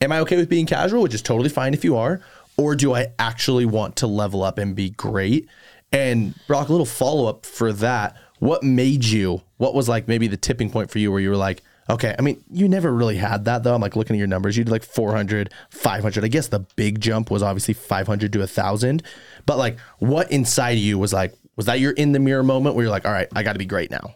[0.00, 2.20] am I okay with being casual, which is totally fine if you are,
[2.56, 5.48] or do I actually want to level up and be great?
[5.92, 8.16] And Brock, a little follow up for that.
[8.38, 9.42] What made you?
[9.58, 12.22] What was like maybe the tipping point for you where you were like, okay, I
[12.22, 13.74] mean, you never really had that though.
[13.74, 14.56] I'm like looking at your numbers.
[14.56, 16.24] You did like 400, 500.
[16.24, 19.02] I guess the big jump was obviously 500 to a 1,000.
[19.46, 22.84] But like, what inside you was like, was that your in the mirror moment where
[22.84, 24.14] you're like, all right, I got to be great now?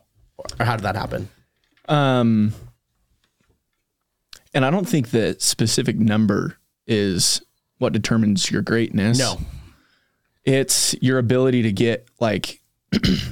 [0.59, 1.29] Or how did that happen?
[1.89, 2.55] Um,
[4.55, 7.43] and I don't think the specific number is
[7.79, 9.19] what determines your greatness.
[9.19, 9.39] No.
[10.45, 12.61] It's your ability to get like
[12.93, 13.25] it,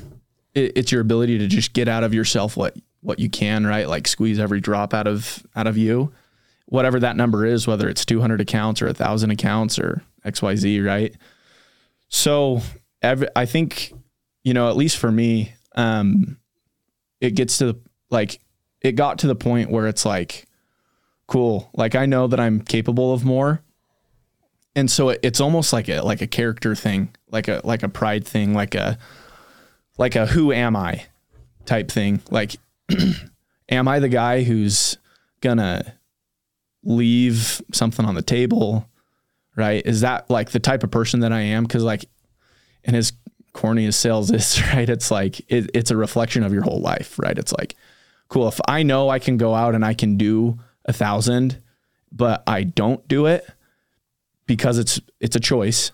[0.55, 3.89] it's your ability to just get out of yourself what what you can, right?
[3.89, 6.13] Like squeeze every drop out of out of you.
[6.67, 11.15] Whatever that number is, whether it's 200 accounts or 1000 accounts or XYZ, right?
[12.09, 12.63] So,
[13.03, 13.93] every, I think
[14.43, 16.39] you know, at least for me, um
[17.21, 17.81] it gets to the
[18.11, 18.41] like
[18.81, 20.47] it got to the point where it's like
[21.33, 21.71] cool.
[21.73, 23.63] Like i know that i'm capable of more.
[24.77, 27.89] And so it, it's almost like a like a character thing like a like a
[27.89, 28.99] pride thing like a
[29.97, 31.07] like a who am i
[31.65, 32.21] type thing.
[32.31, 32.57] Like
[33.71, 34.99] am i the guy who's
[35.41, 35.95] gonna
[36.85, 38.87] leave something on the table
[39.57, 39.87] right?
[39.87, 41.63] Is that like the type of person that i am?
[41.63, 42.05] Because like
[42.85, 43.15] and as
[43.55, 44.91] corny as sales is right?
[44.91, 47.39] It's like it, it's a reflection of your whole life right?
[47.39, 47.75] It's like
[48.29, 51.63] cool if i know i can go out and i can do a thousand
[52.11, 53.47] but i don't do it
[54.47, 55.93] because it's it's a choice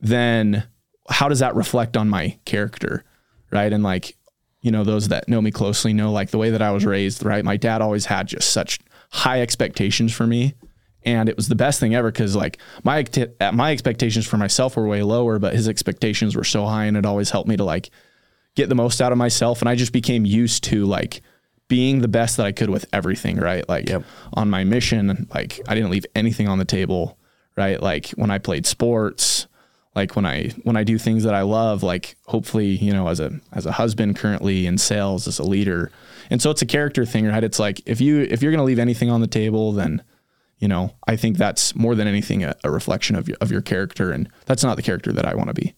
[0.00, 0.64] then
[1.08, 3.04] how does that reflect on my character
[3.50, 3.72] right?
[3.72, 4.16] And like
[4.62, 7.24] you know those that know me closely know like the way that i was raised
[7.24, 7.44] right?
[7.44, 8.78] My dad always had just such
[9.10, 10.54] high expectations for me
[11.02, 13.04] and it was the best thing ever because like my
[13.52, 17.06] my expectations for myself were way lower but his expectations were so high and it
[17.06, 17.90] always helped me to like
[18.54, 21.22] get the most out of myself and i just became used to like
[21.70, 23.66] being the best that i could with everything right?
[23.66, 23.90] Like
[24.34, 27.16] on my mission like i didn't leave anything on the table
[27.56, 27.80] right?
[27.82, 29.46] Like when i played sports
[29.94, 33.18] like when i when i do things that i love like hopefully you know as
[33.18, 35.90] a as a husband currently in sales as a leader.
[36.28, 37.42] And so it's a character thing right?
[37.42, 40.02] It's like if you if you're going to leave anything on the table then
[40.58, 43.62] you know i think that's more than anything a, a reflection of your, of your
[43.62, 45.74] character and that's not the character that i want to be.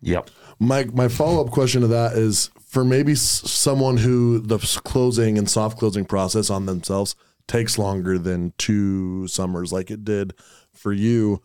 [0.00, 0.30] Yep.
[0.58, 5.38] My my follow up question to that is for maybe s- someone who the closing
[5.38, 7.16] and soft closing process on themselves
[7.48, 10.34] takes longer than two summers, like it did
[10.74, 11.40] for you.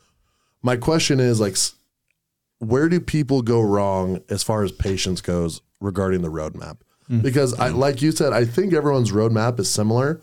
[0.61, 1.55] My question is like,
[2.59, 6.79] where do people go wrong as far as patience goes regarding the roadmap?
[7.07, 7.21] Hmm.
[7.21, 10.19] Because I, like you said, I think everyone's roadmap is similar,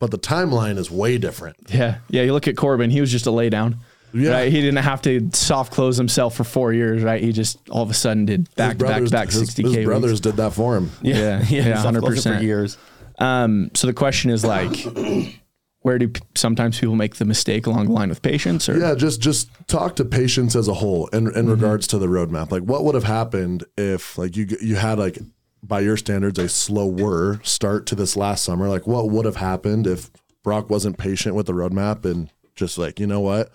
[0.00, 1.58] but the timeline is way different.
[1.68, 3.76] yeah yeah you look at corbin he was just a laydown
[4.12, 4.30] Yeah.
[4.32, 7.82] right he didn't have to soft close himself for four years right he just all
[7.82, 9.84] of a sudden did back to back to back 60k his weeks.
[9.84, 10.90] brothers did that for him.
[11.02, 12.76] yeah yeah, Soft closing 100% years.
[13.18, 14.74] Um, so the question is like,
[15.82, 18.68] where do p- sometimes people make the mistake along the line with patience?
[18.68, 22.06] Or Yeah, just just talk to patience as a whole in in regards to the
[22.06, 22.50] roadmap.
[22.50, 25.18] Like, what would have happened if like you you had like
[25.62, 28.68] by your standards a slower start to this last summer?
[28.68, 30.10] Like, what would have happened if
[30.42, 33.50] Brock wasn't patient with the roadmap and just like you know what,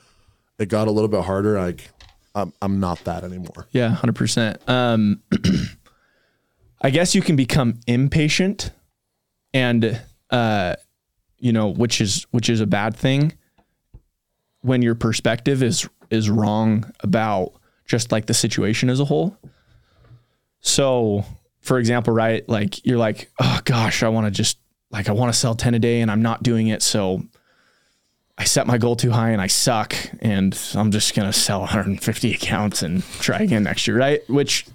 [0.59, 1.59] it got a little bit harder.
[1.59, 1.89] Like,
[2.33, 3.67] I'm I'm not that anymore.
[3.71, 4.61] yeah, hundred percent.
[4.67, 5.21] Um,
[6.81, 8.71] I guess you can become impatient,
[9.53, 10.75] and uh,
[11.37, 13.33] you know, which is which is a bad thing
[14.61, 17.53] when your perspective is is wrong about
[17.85, 19.37] just like the situation as a whole.
[20.59, 21.23] So,
[21.61, 24.57] for example, right, like you're like, oh gosh, I want to just
[24.91, 27.23] like I want to sell 10 a day and I'm not doing it, so
[28.37, 31.59] I set my goal too high and I suck and I'm just going to sell
[31.61, 34.27] 150 accounts and try again next year, right?
[34.29, 34.65] Which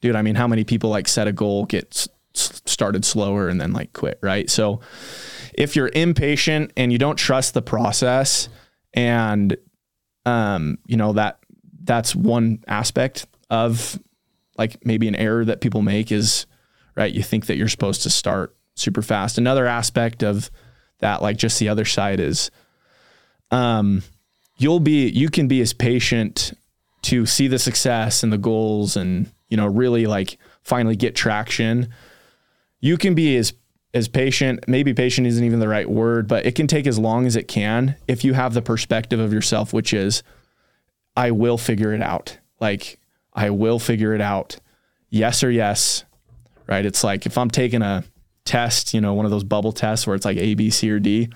[0.00, 3.72] dude, I mean, how many people like set a goal, get started slower and then
[3.72, 4.48] like quit, right?
[4.48, 4.80] So,
[5.54, 8.48] if you're impatient and you don't trust the process
[8.94, 9.56] and
[10.26, 11.38] um you know that
[11.84, 13.98] that's one aspect of
[14.56, 16.46] like maybe an error that people make is
[16.96, 20.50] right you think that you're supposed to start super fast another aspect of
[20.98, 22.50] that like just the other side is
[23.50, 24.02] um
[24.56, 26.52] you'll be you can be as patient
[27.02, 31.88] to see the success and the goals and you know really like finally get traction.
[32.80, 33.52] You can be as
[33.92, 37.26] as patient maybe patient isn't even the right word but it can take as long
[37.26, 40.22] as it can if you have the perspective of yourself which is
[41.16, 42.38] i will figure it out.
[42.60, 43.00] Like
[43.32, 44.58] i will figure it out.
[45.08, 46.04] Yes or yes
[46.70, 46.86] right?
[46.86, 48.04] It's like if I'm taking a
[48.50, 50.98] test, you know, one of those bubble tests where it's like A, B, C, or
[50.98, 51.28] D,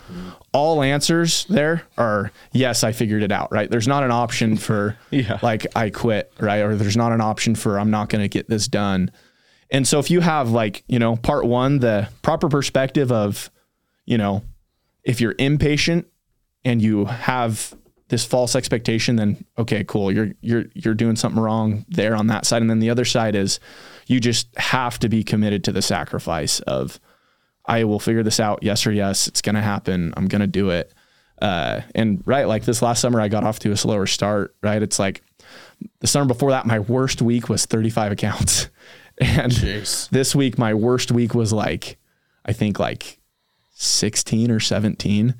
[0.52, 3.70] all answers there are yes, I figured it out, right?
[3.70, 5.38] There's not an option for Yeah.
[5.42, 6.58] like I quit, right?
[6.62, 9.12] Or there's not an option for I'm not going to get this done.
[9.70, 13.50] And so if you have like, you know, part one, the proper perspective of,
[14.04, 14.42] you know,
[15.04, 16.06] if you're impatient
[16.64, 17.74] and you have
[18.08, 20.10] this false expectation, then okay, cool.
[20.12, 22.60] You're you're you're doing something wrong there on that side.
[22.60, 23.60] And then the other side is
[24.06, 27.00] you just have to be committed to the sacrifice of
[27.66, 28.62] I will figure this out.
[28.62, 30.12] Yes or yes, it's gonna happen.
[30.16, 30.92] I'm gonna do it.
[31.40, 34.54] Uh, and right, like this last summer, I got off to a slower start.
[34.62, 35.22] Right, it's like
[36.00, 38.68] the summer before that, my worst week was 35 accounts,
[39.18, 40.08] and Jeez.
[40.10, 41.98] this week my worst week was like
[42.44, 43.20] I think like
[43.74, 45.34] 16 or 17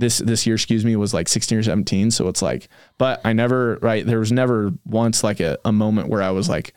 [0.00, 2.68] this this year excuse me was like 16 or 17 so it's like
[2.98, 6.48] but i never right there was never once like a, a moment where i was
[6.48, 6.74] like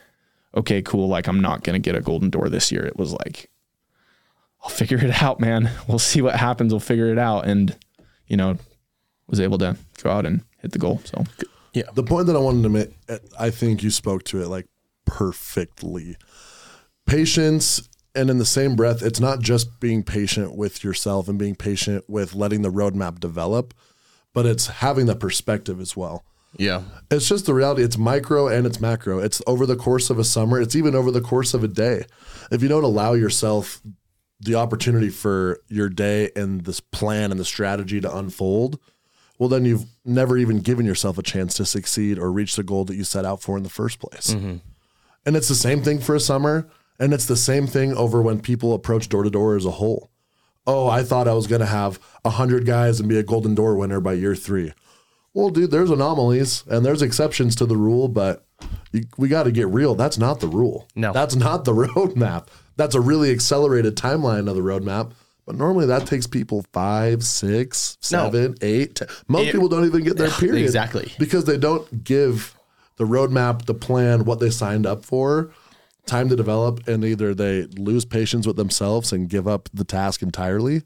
[0.55, 3.49] okay cool like i'm not gonna get a golden door this year it was like
[4.63, 7.77] i'll figure it out man we'll see what happens we'll figure it out and
[8.27, 8.57] you know
[9.27, 11.23] was able to go out and hit the goal so
[11.73, 11.89] yeah.
[11.95, 12.89] The point that I wanted to make,
[13.37, 14.67] I think you spoke to it like
[15.05, 16.15] perfectly.
[17.05, 21.55] Patience, and in the same breath, it's not just being patient with yourself and being
[21.55, 23.73] patient with letting the roadmap develop,
[24.33, 26.23] but it's having the perspective as well.
[26.57, 26.83] Yeah.
[27.09, 27.83] It's just the reality.
[27.83, 29.19] It's micro and it's macro.
[29.19, 30.61] It's over the course of a summer.
[30.61, 32.05] It's even over the course of a day.
[32.51, 33.81] If you don't allow yourself
[34.39, 38.79] the opportunity for your day and this plan and the strategy to unfold,
[39.39, 42.85] well, then you've never even given yourself a chance to succeed or reach the goal
[42.85, 44.33] that you set out for in the first place.
[44.33, 44.57] Mm-hmm.
[45.25, 46.69] And it's the same thing for a summer.
[46.99, 50.11] And it's the same thing over when people approach door to door as a whole.
[50.65, 53.75] Oh, I thought I was going to have 100 guys and be a golden door
[53.75, 54.73] winner by year three.
[55.33, 58.45] Well, dude, there's anomalies and there's exceptions to the rule, but
[58.91, 59.95] you, we got to get real.
[59.95, 60.87] That's not the rule.
[60.95, 61.11] No.
[61.11, 62.47] That's not the roadmap.
[62.75, 65.11] That's a really accelerated timeline of the roadmap.
[65.45, 68.31] But normally that takes people five, six, No.
[68.31, 68.95] seven, eight.
[68.95, 69.07] ten.
[69.27, 70.63] Most It- people don't even get their period.
[70.63, 71.11] Exactly.
[71.19, 72.55] Because they don't give
[72.97, 75.49] the roadmap, the plan, what they signed up for,
[76.05, 80.21] time to develop, and either they lose patience with themselves and give up the task
[80.21, 80.83] entirely,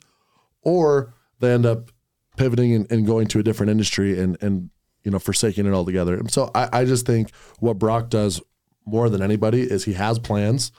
[0.61, 1.91] or they end up
[2.37, 4.69] pivoting and, and going to a different industry and and
[5.03, 6.15] you know forsaking it altogether.
[6.15, 8.41] And so I, I just think what Brock does
[8.85, 10.71] more than anybody is he has plans,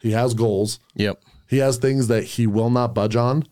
[0.00, 1.22] he has goals, Yep.
[1.48, 3.44] he has things that he will not budge on.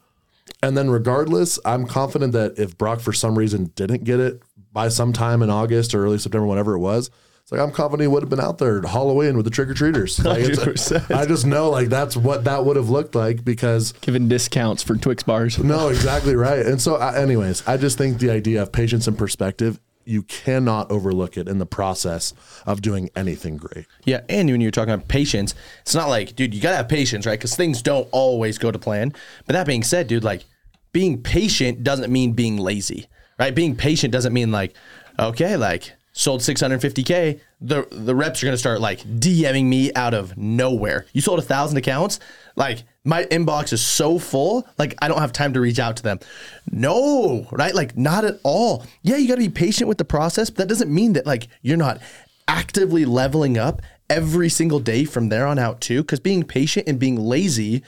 [0.62, 4.88] And then, regardless, I'm confident that if Brock for some reason didn't get it by
[4.88, 7.10] sometime in August or early September, whatever it was,
[7.50, 9.68] it's like I'm confident he would have been out there at Halloween with the trick
[9.68, 10.20] or treaters.
[10.30, 14.82] Like, I just know like that's what that would have looked like because giving discounts
[14.84, 16.64] for twix bars no, exactly right.
[16.64, 20.90] And so, I, anyways, I just think the idea of patience and perspective, you cannot
[20.92, 22.32] overlook it in the process
[22.66, 23.86] of doing anything great.
[24.04, 27.26] Yeah, and when you're talking about patience, it's not like, dude, you gotta have patience,
[27.26, 27.38] right?
[27.38, 29.12] Because things don't always go to plan.
[29.46, 30.44] But that being said, dude, like
[30.92, 33.08] being patient doesn't mean being lazy,
[33.38, 33.54] right?
[33.54, 34.76] Being patient doesn't mean like,
[35.18, 40.36] okay, like sold 650k, the the reps are gonna start like DMing me out of
[40.36, 41.06] nowhere.
[41.14, 42.20] You sold a thousand accounts,
[42.56, 46.02] like my inbox is so full, like I don't have time to reach out to
[46.02, 46.20] them.
[46.70, 47.74] No, right?
[47.74, 48.84] Like not at all.
[49.02, 51.76] Yeah, you gotta be patient with the process, but that doesn't mean that like you're
[51.78, 52.00] not
[52.46, 53.80] actively leveling up
[54.10, 57.82] every single day from there on out too because being patient and being lazy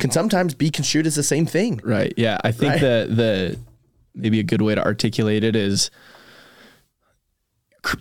[0.00, 2.12] can sometimes be construed as the same thing Right.
[2.16, 2.38] Yeah.
[2.44, 2.80] I think Right.
[2.80, 3.58] the the
[4.14, 5.90] maybe a good way to articulate it is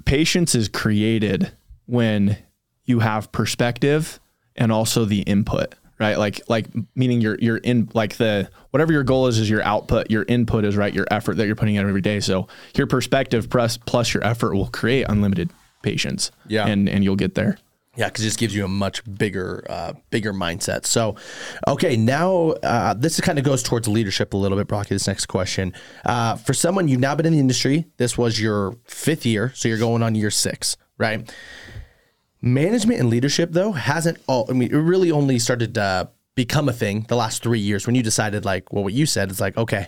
[0.06, 1.52] patience is created
[1.86, 2.38] when
[2.86, 4.20] you have perspective
[4.56, 6.18] and also the input, right?
[6.18, 10.10] Like like meaning your your in like the whatever your goal is is your output,
[10.10, 12.20] your input is right your effort that you're putting in every day.
[12.20, 15.50] So your perspective plus plus your effort will create unlimited
[15.84, 16.32] patience.
[16.48, 16.68] Yeah.
[16.68, 17.58] And and you'll get there.
[17.98, 20.86] Yeah because just gives you a much bigger uh, bigger mindset.
[20.86, 21.16] So
[21.68, 25.26] okay now uh, this kind of goes towards leadership a little bit brocky this next
[25.26, 25.74] question.
[26.06, 29.68] Uh, for someone you've now been in the industry this was your fifth year so
[29.68, 31.32] you're going on year six right?
[32.42, 36.74] Management and leadership though hasn't all i mean it really only started to become a
[36.74, 39.58] thing the last three years when you decided like well what you said is like
[39.58, 39.88] okay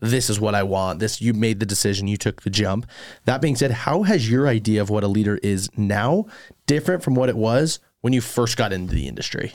[0.00, 2.86] this is what i want this you made the decision you took the jump
[3.24, 6.26] that being said how has your idea of what a leader is now
[6.66, 9.52] different from what it was when you first got into the industry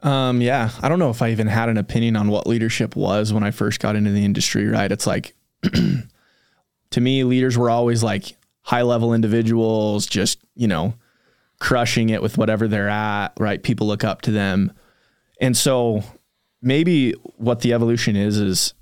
[0.00, 3.32] Um, yeah, I don't know if I even had an opinion on what leadership was
[3.32, 4.92] when I first got into the industry, right?
[4.92, 5.34] It's like,
[6.90, 10.94] to me, leaders were always like high level individuals, just, you know,
[11.58, 13.60] crushing it with whatever they're at, right?
[13.60, 14.72] People look up to them.
[15.40, 16.04] And so
[16.60, 18.74] maybe what the evolution is, is,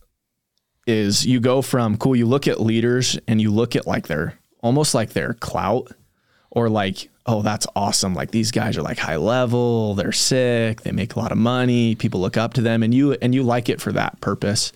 [0.87, 4.39] is you go from cool, you look at leaders and you look at like their
[4.61, 5.93] almost like their clout
[6.51, 8.15] or like oh, that's awesome.
[8.15, 11.95] Like these guys are like high level, they're sick, they make a lot of money,
[11.97, 14.73] people look up to them and you and you like it for that purpose.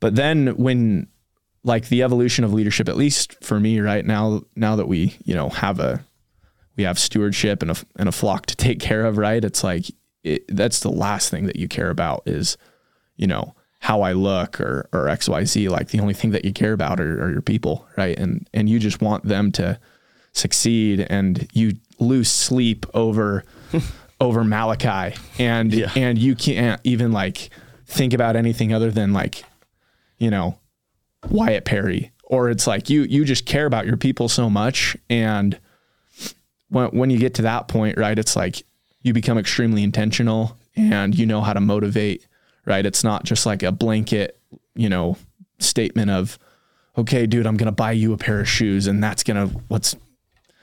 [0.00, 1.08] But then when
[1.64, 5.34] like the evolution of leadership, at least for me right now, now that we, you
[5.34, 6.04] know, have a
[6.76, 9.44] we have stewardship and a and a flock to take care of, right?
[9.44, 9.86] It's like
[10.24, 12.56] it, that's the last thing that you care about is,
[13.16, 15.68] you know, how I look or or X Y Z.
[15.68, 18.18] Like the only thing that you care about are, are your people, right?
[18.18, 19.78] And and you just want them to
[20.32, 23.44] succeed, and you lose sleep over
[24.20, 27.50] over Malachi, and and you can't even like
[27.86, 29.44] think about anything other than like,
[30.18, 30.58] you know,
[31.30, 35.58] Wyatt Perry, or it's like you you just care about your people so much, and
[36.68, 38.64] when when you get to that point, right, it's like
[39.02, 42.26] you become extremely intentional and you know how to motivate,
[42.64, 42.84] right?
[42.84, 44.38] It's not just like a blanket,
[44.74, 45.16] you know,
[45.58, 46.38] statement of,
[46.96, 49.96] okay, dude, I'm gonna buy you a pair of shoes, and that's gonna what's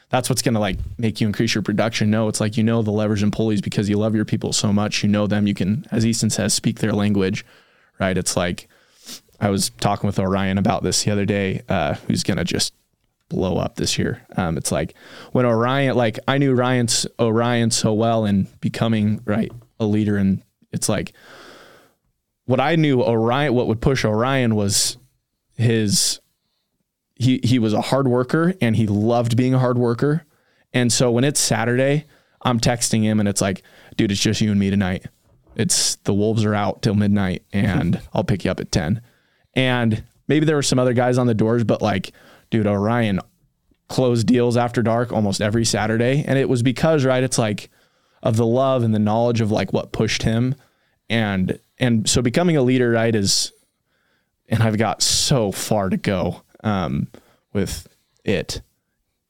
[0.09, 2.09] that's what's gonna like make you increase your production.
[2.09, 4.71] No, it's like you know the levers and pulleys because you love your people so
[4.71, 5.03] much.
[5.03, 5.47] You know them.
[5.47, 7.45] You can, as Easton says, speak their language,
[7.99, 8.17] right?
[8.17, 8.67] It's like
[9.39, 12.73] I was talking with Orion about this the other day, uh, who's gonna just
[13.29, 14.25] blow up this year.
[14.37, 14.95] Um, it's like
[15.31, 20.43] when Orion, like I knew Ryan's Orion so well and becoming right a leader, and
[20.71, 21.13] it's like
[22.45, 24.97] what I knew Orion, what would push Orion was
[25.55, 26.19] his.
[27.17, 30.25] He he was a hard worker and he loved being a hard worker,
[30.73, 32.05] and so when it's Saturday,
[32.41, 33.63] I'm texting him and it's like,
[33.95, 35.05] dude, it's just you and me tonight.
[35.55, 39.01] It's the Wolves are out till midnight, and I'll pick you up at ten.
[39.53, 42.11] And maybe there were some other guys on the doors, but like,
[42.55, 43.19] dude, Orion
[43.87, 46.23] closed deals after dark almost every Saturday.
[46.25, 47.69] And it was because, right, it's like
[48.23, 50.55] of the love and the knowledge of like what pushed him.
[51.09, 53.51] And and so becoming a leader, right, is
[54.47, 57.07] and I've got so far to go um
[57.53, 57.87] with
[58.23, 58.61] it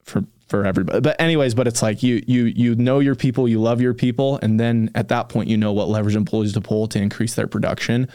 [0.02, 1.00] for for everybody.
[1.00, 4.38] But anyways, but it's like you you you know your people, you love your people,
[4.40, 7.48] and then at that point you know what levers and to pull to increase their
[7.48, 8.08] production,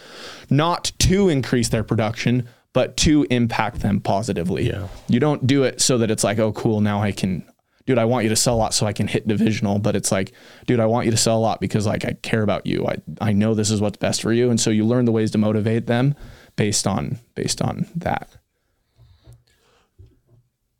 [0.49, 4.67] not to increase their production, but to impact them positively.
[4.67, 4.87] Yeah.
[5.07, 7.45] You don't do it so that it's like, oh, cool, now I can.
[7.87, 10.11] Dude, I want you to sell a lot so I can hit divisional, but it's
[10.11, 10.33] like,
[10.67, 12.85] dude, I want you to sell a lot because like I care about you.
[12.87, 15.31] I I know this is what's best for you, and so you learn the ways
[15.31, 16.15] to motivate them
[16.55, 18.29] based on based on that.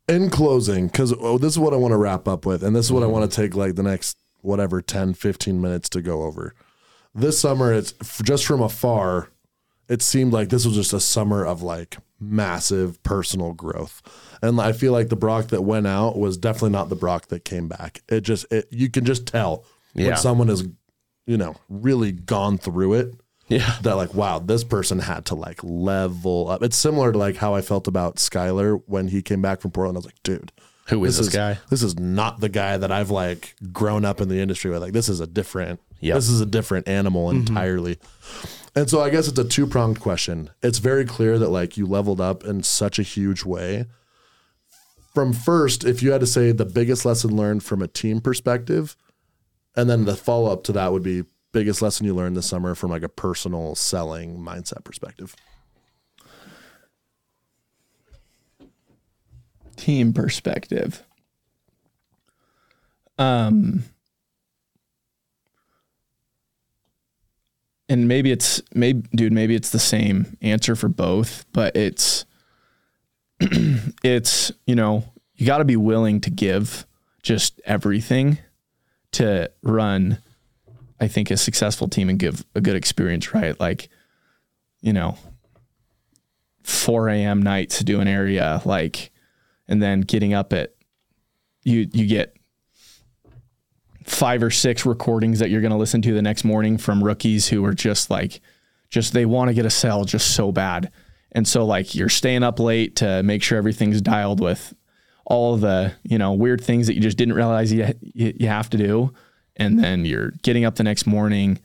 [0.08, 2.86] in closing because oh, this is what i want to wrap up with and this
[2.86, 3.12] is what i mm-hmm.
[3.12, 6.54] want to take like the next whatever 10 15 minutes to go over
[7.14, 9.30] this summer it's f- just from afar
[9.88, 14.00] it seemed like this was just a summer of like massive personal growth
[14.42, 17.44] and i feel like the brock that went out was definitely not the brock that
[17.44, 19.64] came back it just it, you can just tell
[19.94, 20.08] Yeah.
[20.08, 20.66] when someone has
[21.26, 23.14] you know really gone through it
[23.48, 23.76] Yeah.
[23.82, 27.54] that like wow this person had to like level up it's similar to like how
[27.54, 30.52] i felt about skyler when he came back from portland i was like dude
[30.90, 31.58] Who is this guy?
[31.70, 34.92] this is not the guy that i've like grown up in the industry with like
[34.92, 36.14] this is a different Yep.
[36.16, 37.98] this is a different animal entirely.
[38.74, 40.50] And so i guess it's a two-pronged question.
[40.62, 43.86] It's very clear that like you leveled up in such a huge way.
[45.14, 48.96] From first if you had to say the biggest lesson learned from a team perspective
[49.76, 52.90] and then the follow-up to that would be biggest lesson you learned this summer from
[52.90, 55.36] like a personal selling mindset perspective.
[59.76, 61.04] Team perspective.
[63.18, 63.84] Um,
[67.92, 72.24] and maybe it's maybe dude, maybe it's the same answer for both, but it's
[73.40, 76.86] it's you know you got to be willing to give
[77.22, 78.38] just everything
[79.12, 80.18] to run.
[81.00, 83.58] I think a successful team and give a good experience, right?
[83.58, 83.88] Like,
[84.82, 85.18] you know,
[86.62, 87.42] 4 a.m.
[87.42, 89.10] nights to do an area, like,
[89.66, 90.74] and then getting up at
[91.62, 92.36] you you get
[94.04, 97.48] five or six recordings that you're going to listen to the next morning from rookies
[97.48, 98.40] who are just like
[98.90, 100.90] just they want to get a sell just so bad.
[101.32, 104.74] And so like you're staying up late to make sure everything's dialed with
[105.24, 108.76] all the you know weird things that you just didn't realize you you, have to
[108.76, 109.12] do.
[109.56, 111.60] And then you're getting up the next morning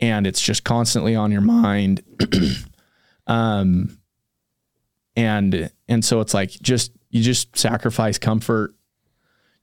[0.00, 2.02] and it's just constantly on your mind.
[3.28, 3.98] Um
[5.14, 8.74] and and so it's like just you just sacrifice comfort.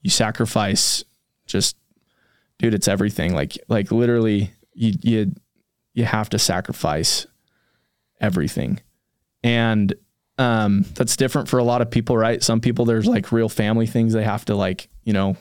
[0.01, 1.03] You sacrifice
[1.45, 1.75] just
[2.60, 3.34] dude it's everything.
[3.34, 5.32] Like like literally you you
[5.93, 7.26] you have to sacrifice
[8.22, 8.80] everything.
[9.43, 9.93] And
[10.38, 12.43] um that's different for a lot of people right?
[12.43, 15.36] Some people there's like real family things they have to like you know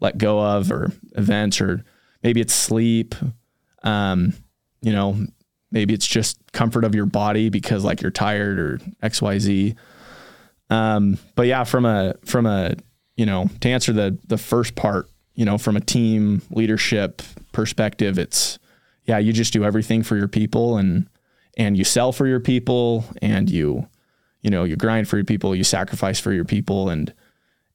[0.00, 1.84] let go of or events or
[2.22, 3.14] maybe it's sleep
[3.82, 4.32] um
[4.82, 5.16] you know
[5.70, 9.74] maybe it's just comfort of your body because like you're tired or xyz
[10.70, 12.74] um but yeah from a from a
[13.20, 15.06] you know, to answer the the first part,
[15.40, 18.58] you know, from a team leadership perspective, it's
[19.06, 21.08] yeah, you just do everything for your people and
[21.56, 23.88] and you sell for your people and you
[24.42, 27.14] you know, you grind for your people, you sacrifice for your people and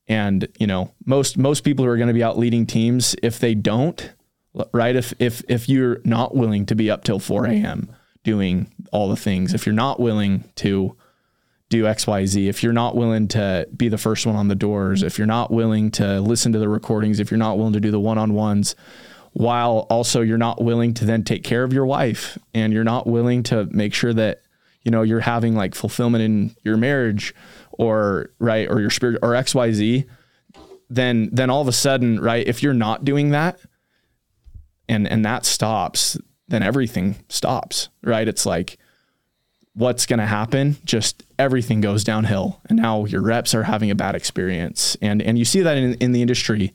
[0.08, 3.40] and you know, most most people who are going to be out leading teams, if
[3.40, 4.14] they don't,
[4.72, 4.96] right?
[4.96, 7.90] If if if you're not willing to be up till 4 a.m.
[8.24, 10.96] doing all the things, if you're not willing to
[11.70, 15.18] do XYZ, if you're not willing to be the first one on the doors, if
[15.18, 18.00] you're not willing to listen to the recordings, if you're not willing to do the
[18.00, 18.76] one on ones,
[19.34, 23.08] while also you're not willing to then take care of your wife and you're not
[23.08, 24.44] willing to make sure that,
[24.84, 27.34] you know, you're having like fulfillment in your marriage
[27.72, 30.08] or right or your spirit or XYZ,
[30.90, 33.60] then then all of a sudden, right, if you're not doing that
[34.88, 38.28] and and that stops, then everything stops, right?
[38.28, 38.78] It's like
[39.76, 42.62] what's going to happen just everything goes downhill.
[42.68, 44.98] And now your reps are having a bad experience.
[45.02, 46.74] And and you see that in, in the industry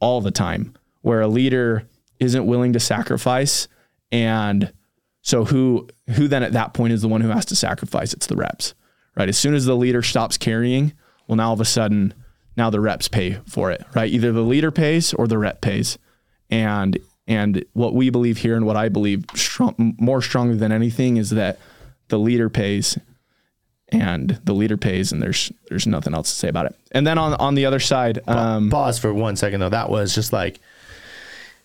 [0.00, 1.88] all the time where a leader
[2.20, 3.68] isn't willing to sacrifice.
[4.12, 4.72] And
[5.22, 8.12] so who who then at that point is the one who has to sacrifice?
[8.12, 8.74] It's the reps
[9.16, 9.28] right?
[9.30, 10.92] As soon as the leader stops carrying
[11.26, 12.12] well now all of a sudden
[12.56, 14.10] now the reps pay for it right?
[14.10, 15.96] Either the leader pays or the rep pays.
[16.50, 16.98] And
[17.28, 21.30] and what we believe here and what I believe strong, more strongly than anything is
[21.30, 21.58] that
[22.08, 22.98] the leader pays
[23.90, 26.76] and the leader pays and there's there's nothing else to say about it.
[26.92, 29.68] And then on on the other side, um, Pause for one second though.
[29.68, 30.60] That was just like,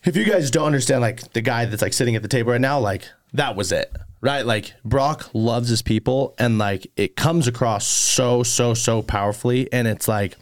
[0.04, 2.60] if you guys don't understand, like the guy that's like sitting at the table right
[2.60, 4.44] now, like that was it, right?
[4.46, 9.72] Like Brock loves his people, and like it comes across so so so powerfully.
[9.72, 10.36] And it's like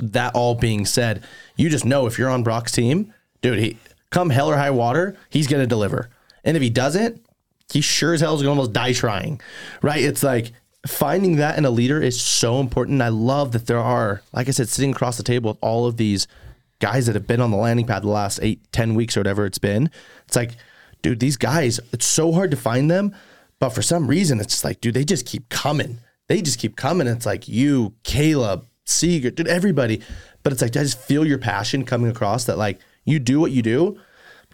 [0.00, 1.22] that all being said,
[1.56, 3.78] you just know if you're on Brock's team, dude, he
[4.10, 6.08] come hell or high water, he's gonna deliver.
[6.44, 7.22] And if he doesn't,
[7.72, 9.40] he sure as hell is gonna almost die trying,
[9.82, 10.02] right?
[10.02, 10.52] It's like
[10.86, 13.02] finding that in a leader is so important.
[13.02, 15.96] I love that there are, like I said, sitting across the table with all of
[15.96, 16.26] these
[16.80, 19.44] guys that have been on the landing pad the last eight, ten weeks or whatever
[19.44, 19.90] it's been.
[20.26, 20.52] It's like,
[21.02, 23.14] dude, these guys, it's so hard to find them,
[23.58, 25.98] but for some reason, it's like, dude, they just keep coming.
[26.28, 27.06] They just keep coming.
[27.06, 30.00] It's like you, Caleb, Seeger, dude, everybody.
[30.42, 33.50] But it's like I just feel your passion coming across that like you do what
[33.50, 33.98] you do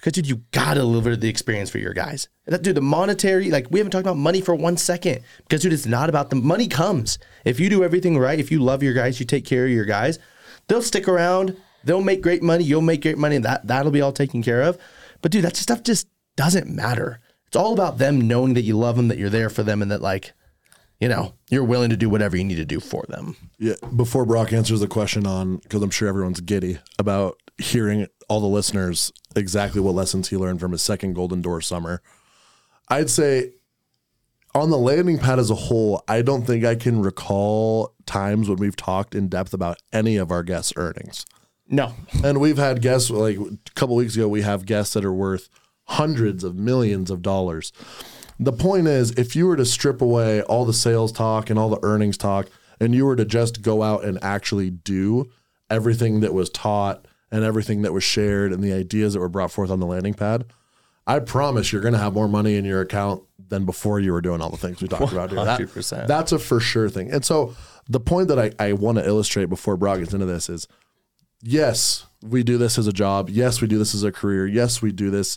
[0.05, 2.29] because dude, you gotta deliver the experience for your guys.
[2.45, 5.73] That, dude, the monetary, like we haven't talked about money for one second because dude,
[5.73, 8.39] it's not about the money comes if you do everything right.
[8.39, 10.19] If you love your guys, you take care of your guys,
[10.69, 11.57] they'll stick around.
[11.85, 12.65] They'll make great money.
[12.65, 14.77] You'll make great money, and that that'll be all taken care of.
[15.23, 17.21] But dude, that stuff just doesn't matter.
[17.47, 19.91] It's all about them knowing that you love them, that you're there for them, and
[19.91, 20.35] that like,
[21.01, 23.37] you know, you're willing to do whatever you need to do for them.
[23.59, 23.77] Yeah.
[23.97, 28.47] Before Brock answers the question on, because I'm sure everyone's giddy about hearing all the
[28.47, 32.03] listeners exactly what lessons he learned from his second Golden Door summer.
[32.89, 33.53] I'd say
[34.55, 38.59] on the landing pad as a whole, I don't think I can recall times when
[38.59, 41.27] we've talked in depth about any of our guests' earnings.
[41.67, 45.13] No, And we've had guests like a couple weeks ago, we have guests that are
[45.13, 45.49] worth
[45.85, 47.73] hundreds of millions of dollars.
[48.39, 51.71] The point is, if you were to strip away all the sales talk and all
[51.71, 52.49] the earnings talk,
[52.81, 55.31] and you were to just go out and actually do
[55.71, 59.51] everything that was taught and everything that was shared and the ideas that were brought
[59.51, 60.45] forth on the landing pad,
[61.07, 64.21] I promise you're going to have more money in your account than before you were
[64.21, 65.39] doing all the things we talked about here.
[65.45, 65.59] That-
[66.07, 67.11] that's a for sure thing.
[67.11, 67.55] And so
[67.89, 70.69] the point that I, I want to illustrate before Brock gets into this is
[71.43, 73.29] yes, we do this as a job.
[73.29, 74.47] Yes, we do this as a career.
[74.47, 75.37] Yes, we do this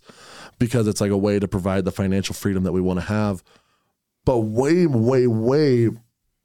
[0.60, 3.44] because it's like a way to provide the financial freedom that we want to have.
[4.24, 5.90] But way, way, way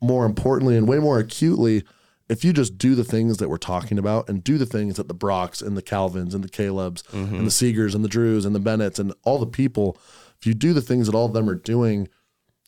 [0.01, 1.85] more importantly and way more acutely,
[2.33, 5.07] if you just do the things that we're talking about and do the things that
[5.07, 7.45] the Brocks and the Calvins and the Calebs and mm-hmm.
[7.45, 9.99] the Seegers and the Drews and the Bennetts and all the people,
[10.41, 12.09] if you do the things that all of them are doing,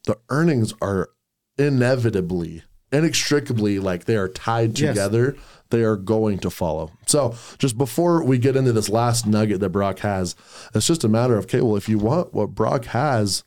[0.05, 1.09] the earnings are
[1.57, 2.62] inevitably,
[2.93, 4.91] inextricably like they are tied Yes.
[4.91, 5.35] together.
[5.71, 6.93] They are going to follow.
[7.07, 10.37] So, just before we get into this last nugget that Brock has,
[10.75, 13.45] it's just a matter of okay, well, if you want what Brock has,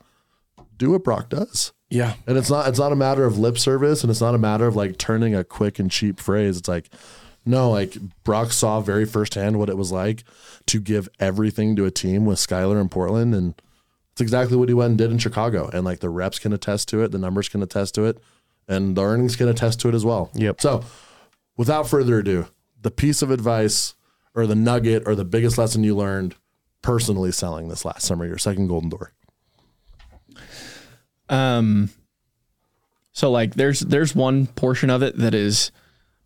[0.78, 1.74] do what Brock does.
[1.89, 4.38] Yeah, And it's not it's not a matter of lip service and it's not a
[4.39, 6.57] matter of like turning a quick and cheap phrase.
[6.57, 6.89] It's like
[7.45, 10.25] no, like Brock saw very firsthand what it was like
[10.65, 13.53] to give everything to a team with Skyler in Portland and
[14.11, 15.69] it's exactly what he went and did in Chicago.
[15.71, 18.17] And like the reps can attest to it, the numbers can attest to it,
[18.67, 20.31] and the earnings can attest to it as well.
[20.33, 20.59] Yep.
[20.59, 20.83] So
[21.55, 22.47] without further ado,
[22.81, 23.93] the piece of advice
[24.33, 26.35] or the nugget or the biggest lesson you learned
[26.81, 29.13] personally selling this last summer, your second golden door.
[31.30, 31.89] Um,
[33.11, 35.71] so like there's there's one portion of it that is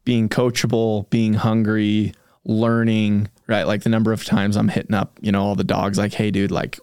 [0.03, 3.63] being coachable, being hungry, learning, right?
[3.63, 6.31] Like the number of times I'm hitting up, you know, all the dogs like, hey
[6.31, 6.79] dude, like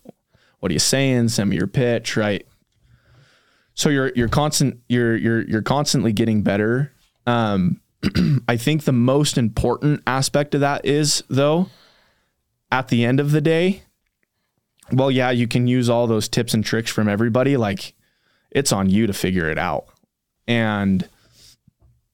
[0.61, 1.29] what are you saying?
[1.29, 2.47] Send me your pitch, right?
[3.75, 6.93] So you're you're constant you're you're you're constantly getting better.
[7.27, 7.81] Um,
[8.49, 11.69] I think the most important aspect of that is though,
[12.73, 13.83] at the end of the day,
[14.91, 17.57] well, yeah, you can use all those tips and tricks from everybody.
[17.57, 17.95] Like
[18.51, 19.87] it's on you to figure it out.
[20.47, 21.07] And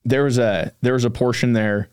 [0.05, 1.89] there was a there was a portion there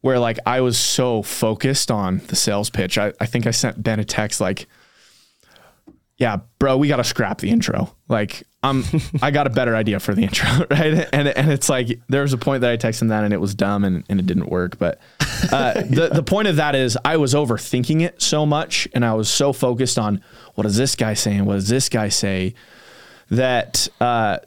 [0.00, 2.98] where like I was so focused on the sales pitch.
[2.98, 4.66] I, I think I sent Ben a text like,
[6.16, 7.94] yeah, bro, we gotta scrap the intro.
[8.08, 8.84] Like I'm
[9.22, 11.08] I got a better idea for the intro, right?
[11.12, 13.40] And and it's like there was a point that I texted him that and it
[13.40, 14.78] was dumb and, and it didn't work.
[14.78, 15.00] But
[15.50, 19.14] uh, the the point of that is I was overthinking it so much and I
[19.14, 20.22] was so focused on
[20.54, 21.46] what is this guy saying?
[21.46, 22.54] What does this guy say?
[23.30, 24.38] That uh,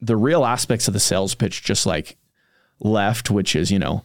[0.00, 2.16] the real aspects of the sales pitch just like
[2.80, 4.04] left, which is, you know,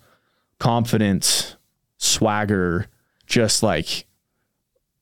[0.59, 1.55] confidence,
[1.97, 2.87] swagger,
[3.27, 4.05] just like,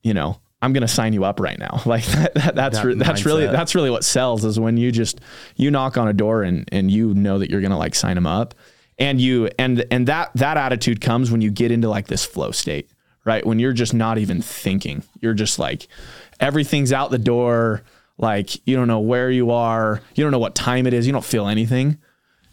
[0.02, 1.82] you know, I'm going to sign you up right now.
[1.86, 4.92] Like that, that that's That re- that's really that's really what sells is when you
[4.92, 5.20] just
[5.56, 8.14] you knock on a door and and you know that you're going to like sign
[8.14, 8.54] them up.
[8.98, 12.52] And you and and that that attitude comes when you get into like this flow
[12.52, 12.88] state,
[13.24, 13.44] right?
[13.44, 15.02] When you're just not even thinking.
[15.20, 15.88] You're just like
[16.38, 17.82] everything's out the door,
[18.18, 21.12] like you don't know where you are, you don't know what time it is, you
[21.12, 21.98] don't feel anything.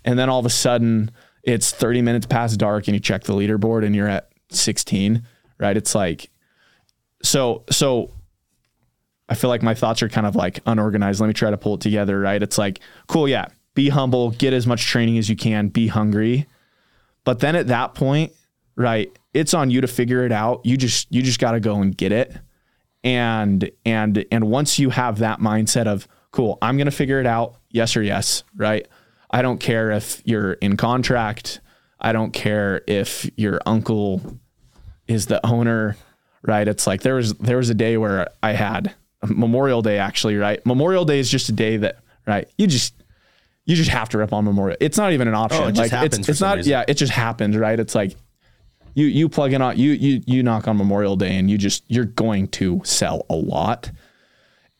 [0.05, 1.11] And then all of a sudden
[1.43, 5.23] it's 30 minutes past dark and you check the leaderboard and you're at 16,
[5.57, 5.77] right?
[5.77, 6.29] It's like
[7.21, 8.11] so so
[9.29, 11.21] I feel like my thoughts are kind of like unorganized.
[11.21, 12.41] Let me try to pull it together, right?
[12.41, 13.45] It's like, cool, yeah,
[13.75, 16.47] be humble, get as much training as you can, be hungry.
[17.23, 18.33] But then at that point,
[18.75, 20.65] right, it's on you to figure it out.
[20.65, 22.35] You just you just got to go and get it.
[23.03, 27.25] And and and once you have that mindset of, cool, I'm going to figure it
[27.25, 28.87] out, yes or yes, right?
[29.31, 31.61] I don't care if you're in contract.
[31.99, 34.39] I don't care if your uncle
[35.07, 35.97] is the owner,
[36.41, 36.67] right?
[36.67, 40.65] It's like there was there was a day where I had Memorial Day actually, right?
[40.65, 42.47] Memorial Day is just a day that, right?
[42.57, 42.95] You just
[43.65, 44.77] you just have to rip on Memorial.
[44.79, 45.63] It's not even an option.
[45.63, 46.71] Oh, it just like happens it's it's not reason.
[46.71, 47.79] yeah, it just happens, right?
[47.79, 48.15] It's like
[48.99, 51.83] you you plug in on you you you knock on Memorial Day and you just
[51.87, 53.89] you're going to sell a lot.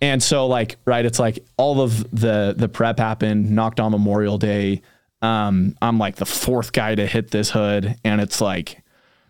[0.02, 4.38] And so like, right, it's like all of the the prep happened, knocked on Memorial
[4.38, 4.82] Day.
[5.22, 8.82] Um, I'm like the fourth guy to hit this hood, and it's like,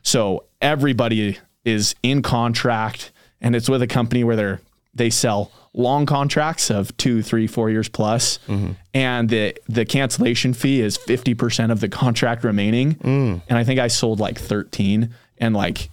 [0.04, 3.12] so everybody is in contract,
[3.42, 4.62] and it's with a company where they're
[5.00, 8.74] they sell long contracts of two, three, four years plus, mm-hmm.
[8.94, 12.96] and the the cancellation fee is fifty percent of the contract remaining.
[12.96, 13.42] Mm.
[13.50, 15.90] And I think I sold like thirteen, and like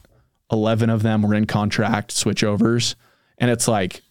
[0.53, 2.95] eleven of them were in contract switchovers,
[3.39, 4.03] and it's like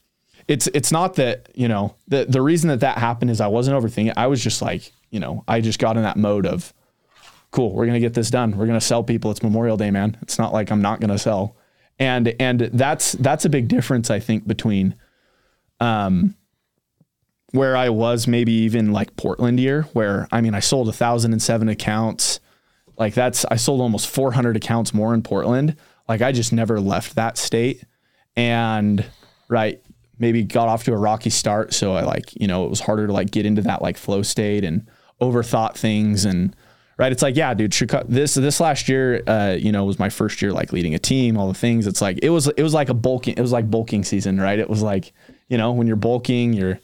[0.48, 3.82] it's it's not that you know the the reason that that happened is I wasn't
[3.82, 4.14] overthinking.
[4.18, 6.74] I was just like you know I just got in that mode of
[7.52, 7.74] cool.
[7.74, 8.58] We're gonna get this done.
[8.58, 9.32] We're gonna sell people.
[9.32, 10.18] It's Memorial Day, man.
[10.22, 11.56] It's not like I'm not gonna sell.
[12.00, 14.96] And and that's that's a big difference I think between
[15.80, 16.36] um
[17.52, 21.32] where I was maybe even like Portland year where I mean I sold a thousand
[21.32, 22.40] and seven accounts.
[22.98, 25.78] Like that's I sold almost 400 accounts more in Portland.
[26.08, 27.84] Like I just never left that state
[28.36, 29.06] and
[29.48, 29.82] right
[30.20, 33.08] maybe got off to a rocky start so i like you know it was harder
[33.08, 34.88] to like get into that like flow state and
[35.22, 36.56] overthought things and
[36.98, 37.12] right?
[37.12, 40.42] It's like yeah dude Chicago, this this last year uh you know was my first
[40.42, 41.88] year like leading a team all the things.
[41.88, 44.60] It's like it was it was like a bulking it was like bulking season right?
[44.60, 45.14] It was like
[45.48, 46.80] you know when you're bulking you're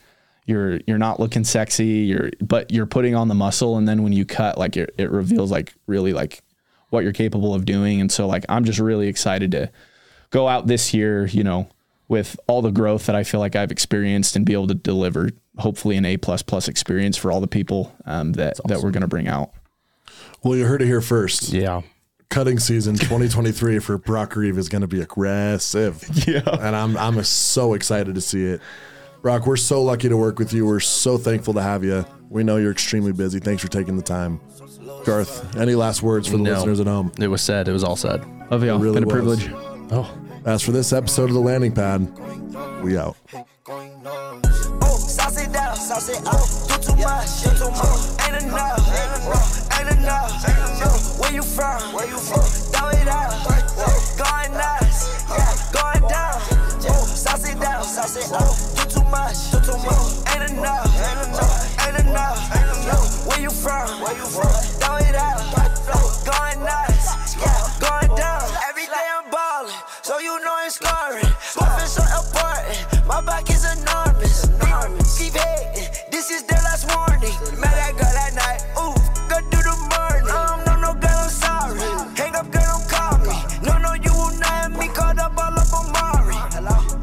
[0.46, 4.14] you're you're not looking sexy you're but you're putting on the muscle and then when
[4.14, 6.42] you cut like it, it reveals like really like
[6.90, 8.02] what you're capable of doing.
[8.02, 9.72] And so like i'm just really excited to
[10.32, 11.68] go out this year, you know,
[12.12, 15.30] with all the growth that I feel like I've experienced and be able to deliver
[15.60, 19.02] hopefully an A plus plus experience for all the people um, that that we're going
[19.02, 19.52] to bring out.
[20.44, 21.50] Well, you heard it here first.
[21.54, 21.82] Yeah.
[22.30, 26.04] Cutting season 2023 for Brock Grieve is going to be aggressive.
[26.28, 26.42] Yeah.
[26.48, 28.62] And I'm I'm so excited to see it.
[29.22, 30.66] Brock, we're so lucky to work with you.
[30.66, 32.06] We're so thankful to have you.
[32.30, 33.40] We know you're extremely busy.
[33.40, 34.40] Thanks for taking the time.
[35.06, 36.54] Garth, any last words for the No.
[36.54, 37.12] listeners at home?
[37.20, 37.68] It was said.
[37.68, 38.24] It was all said.
[38.50, 38.78] Love y'all.
[38.80, 39.14] It really Been a was.
[39.44, 39.52] privilege.
[39.92, 40.10] Oh.
[40.46, 42.02] As for this episode of the landing pad,
[42.82, 43.16] we out.
[43.34, 44.51] Oh, sauce
[45.92, 46.32] I said, I
[46.72, 48.16] do too much, do too much.
[48.24, 51.20] Ain't enough, ain't enough, ain't enough.
[51.20, 51.82] Where you from?
[51.92, 52.48] Where you from?
[52.72, 53.36] Throw it up,
[54.16, 56.40] going nuts, yeah, going down.
[56.80, 58.56] Sauce it down, sauce up.
[58.80, 60.32] Do too much, do too much.
[60.32, 63.28] Ain't enough, ain't enough, ain't enough.
[63.28, 64.00] Where you from?
[64.00, 64.48] Where you from?
[64.80, 65.44] Throw it up,
[66.24, 68.48] going nuts, yeah, going down.
[68.70, 71.28] Every day I'm balling, so you know it's scoring.
[71.60, 74.48] My so important, my back is enormous.
[75.20, 75.71] Keep head
[76.32, 77.34] bitches their last warning.
[77.60, 78.96] Met that girl at night, ooh,
[79.30, 80.28] go do the morning.
[80.32, 81.80] Um, no, no, girl, I'm sorry.
[82.16, 83.36] Hang up, girl, don't call me.
[83.64, 86.36] No, no, you will not have me caught up all up on Mari.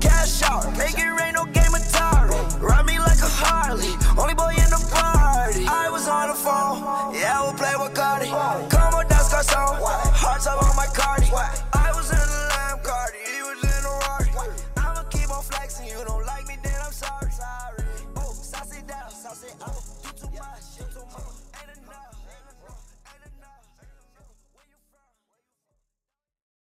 [0.01, 2.61] Cash out, make it rain, no game of Atari.
[2.61, 5.67] Ride me like a Harley, only boy in the party.
[5.67, 8.29] I was on the phone, yeah, we'll play with Cardi.
[8.29, 9.77] Come on, that's got song.
[9.81, 11.78] Hearts up on my Cardi.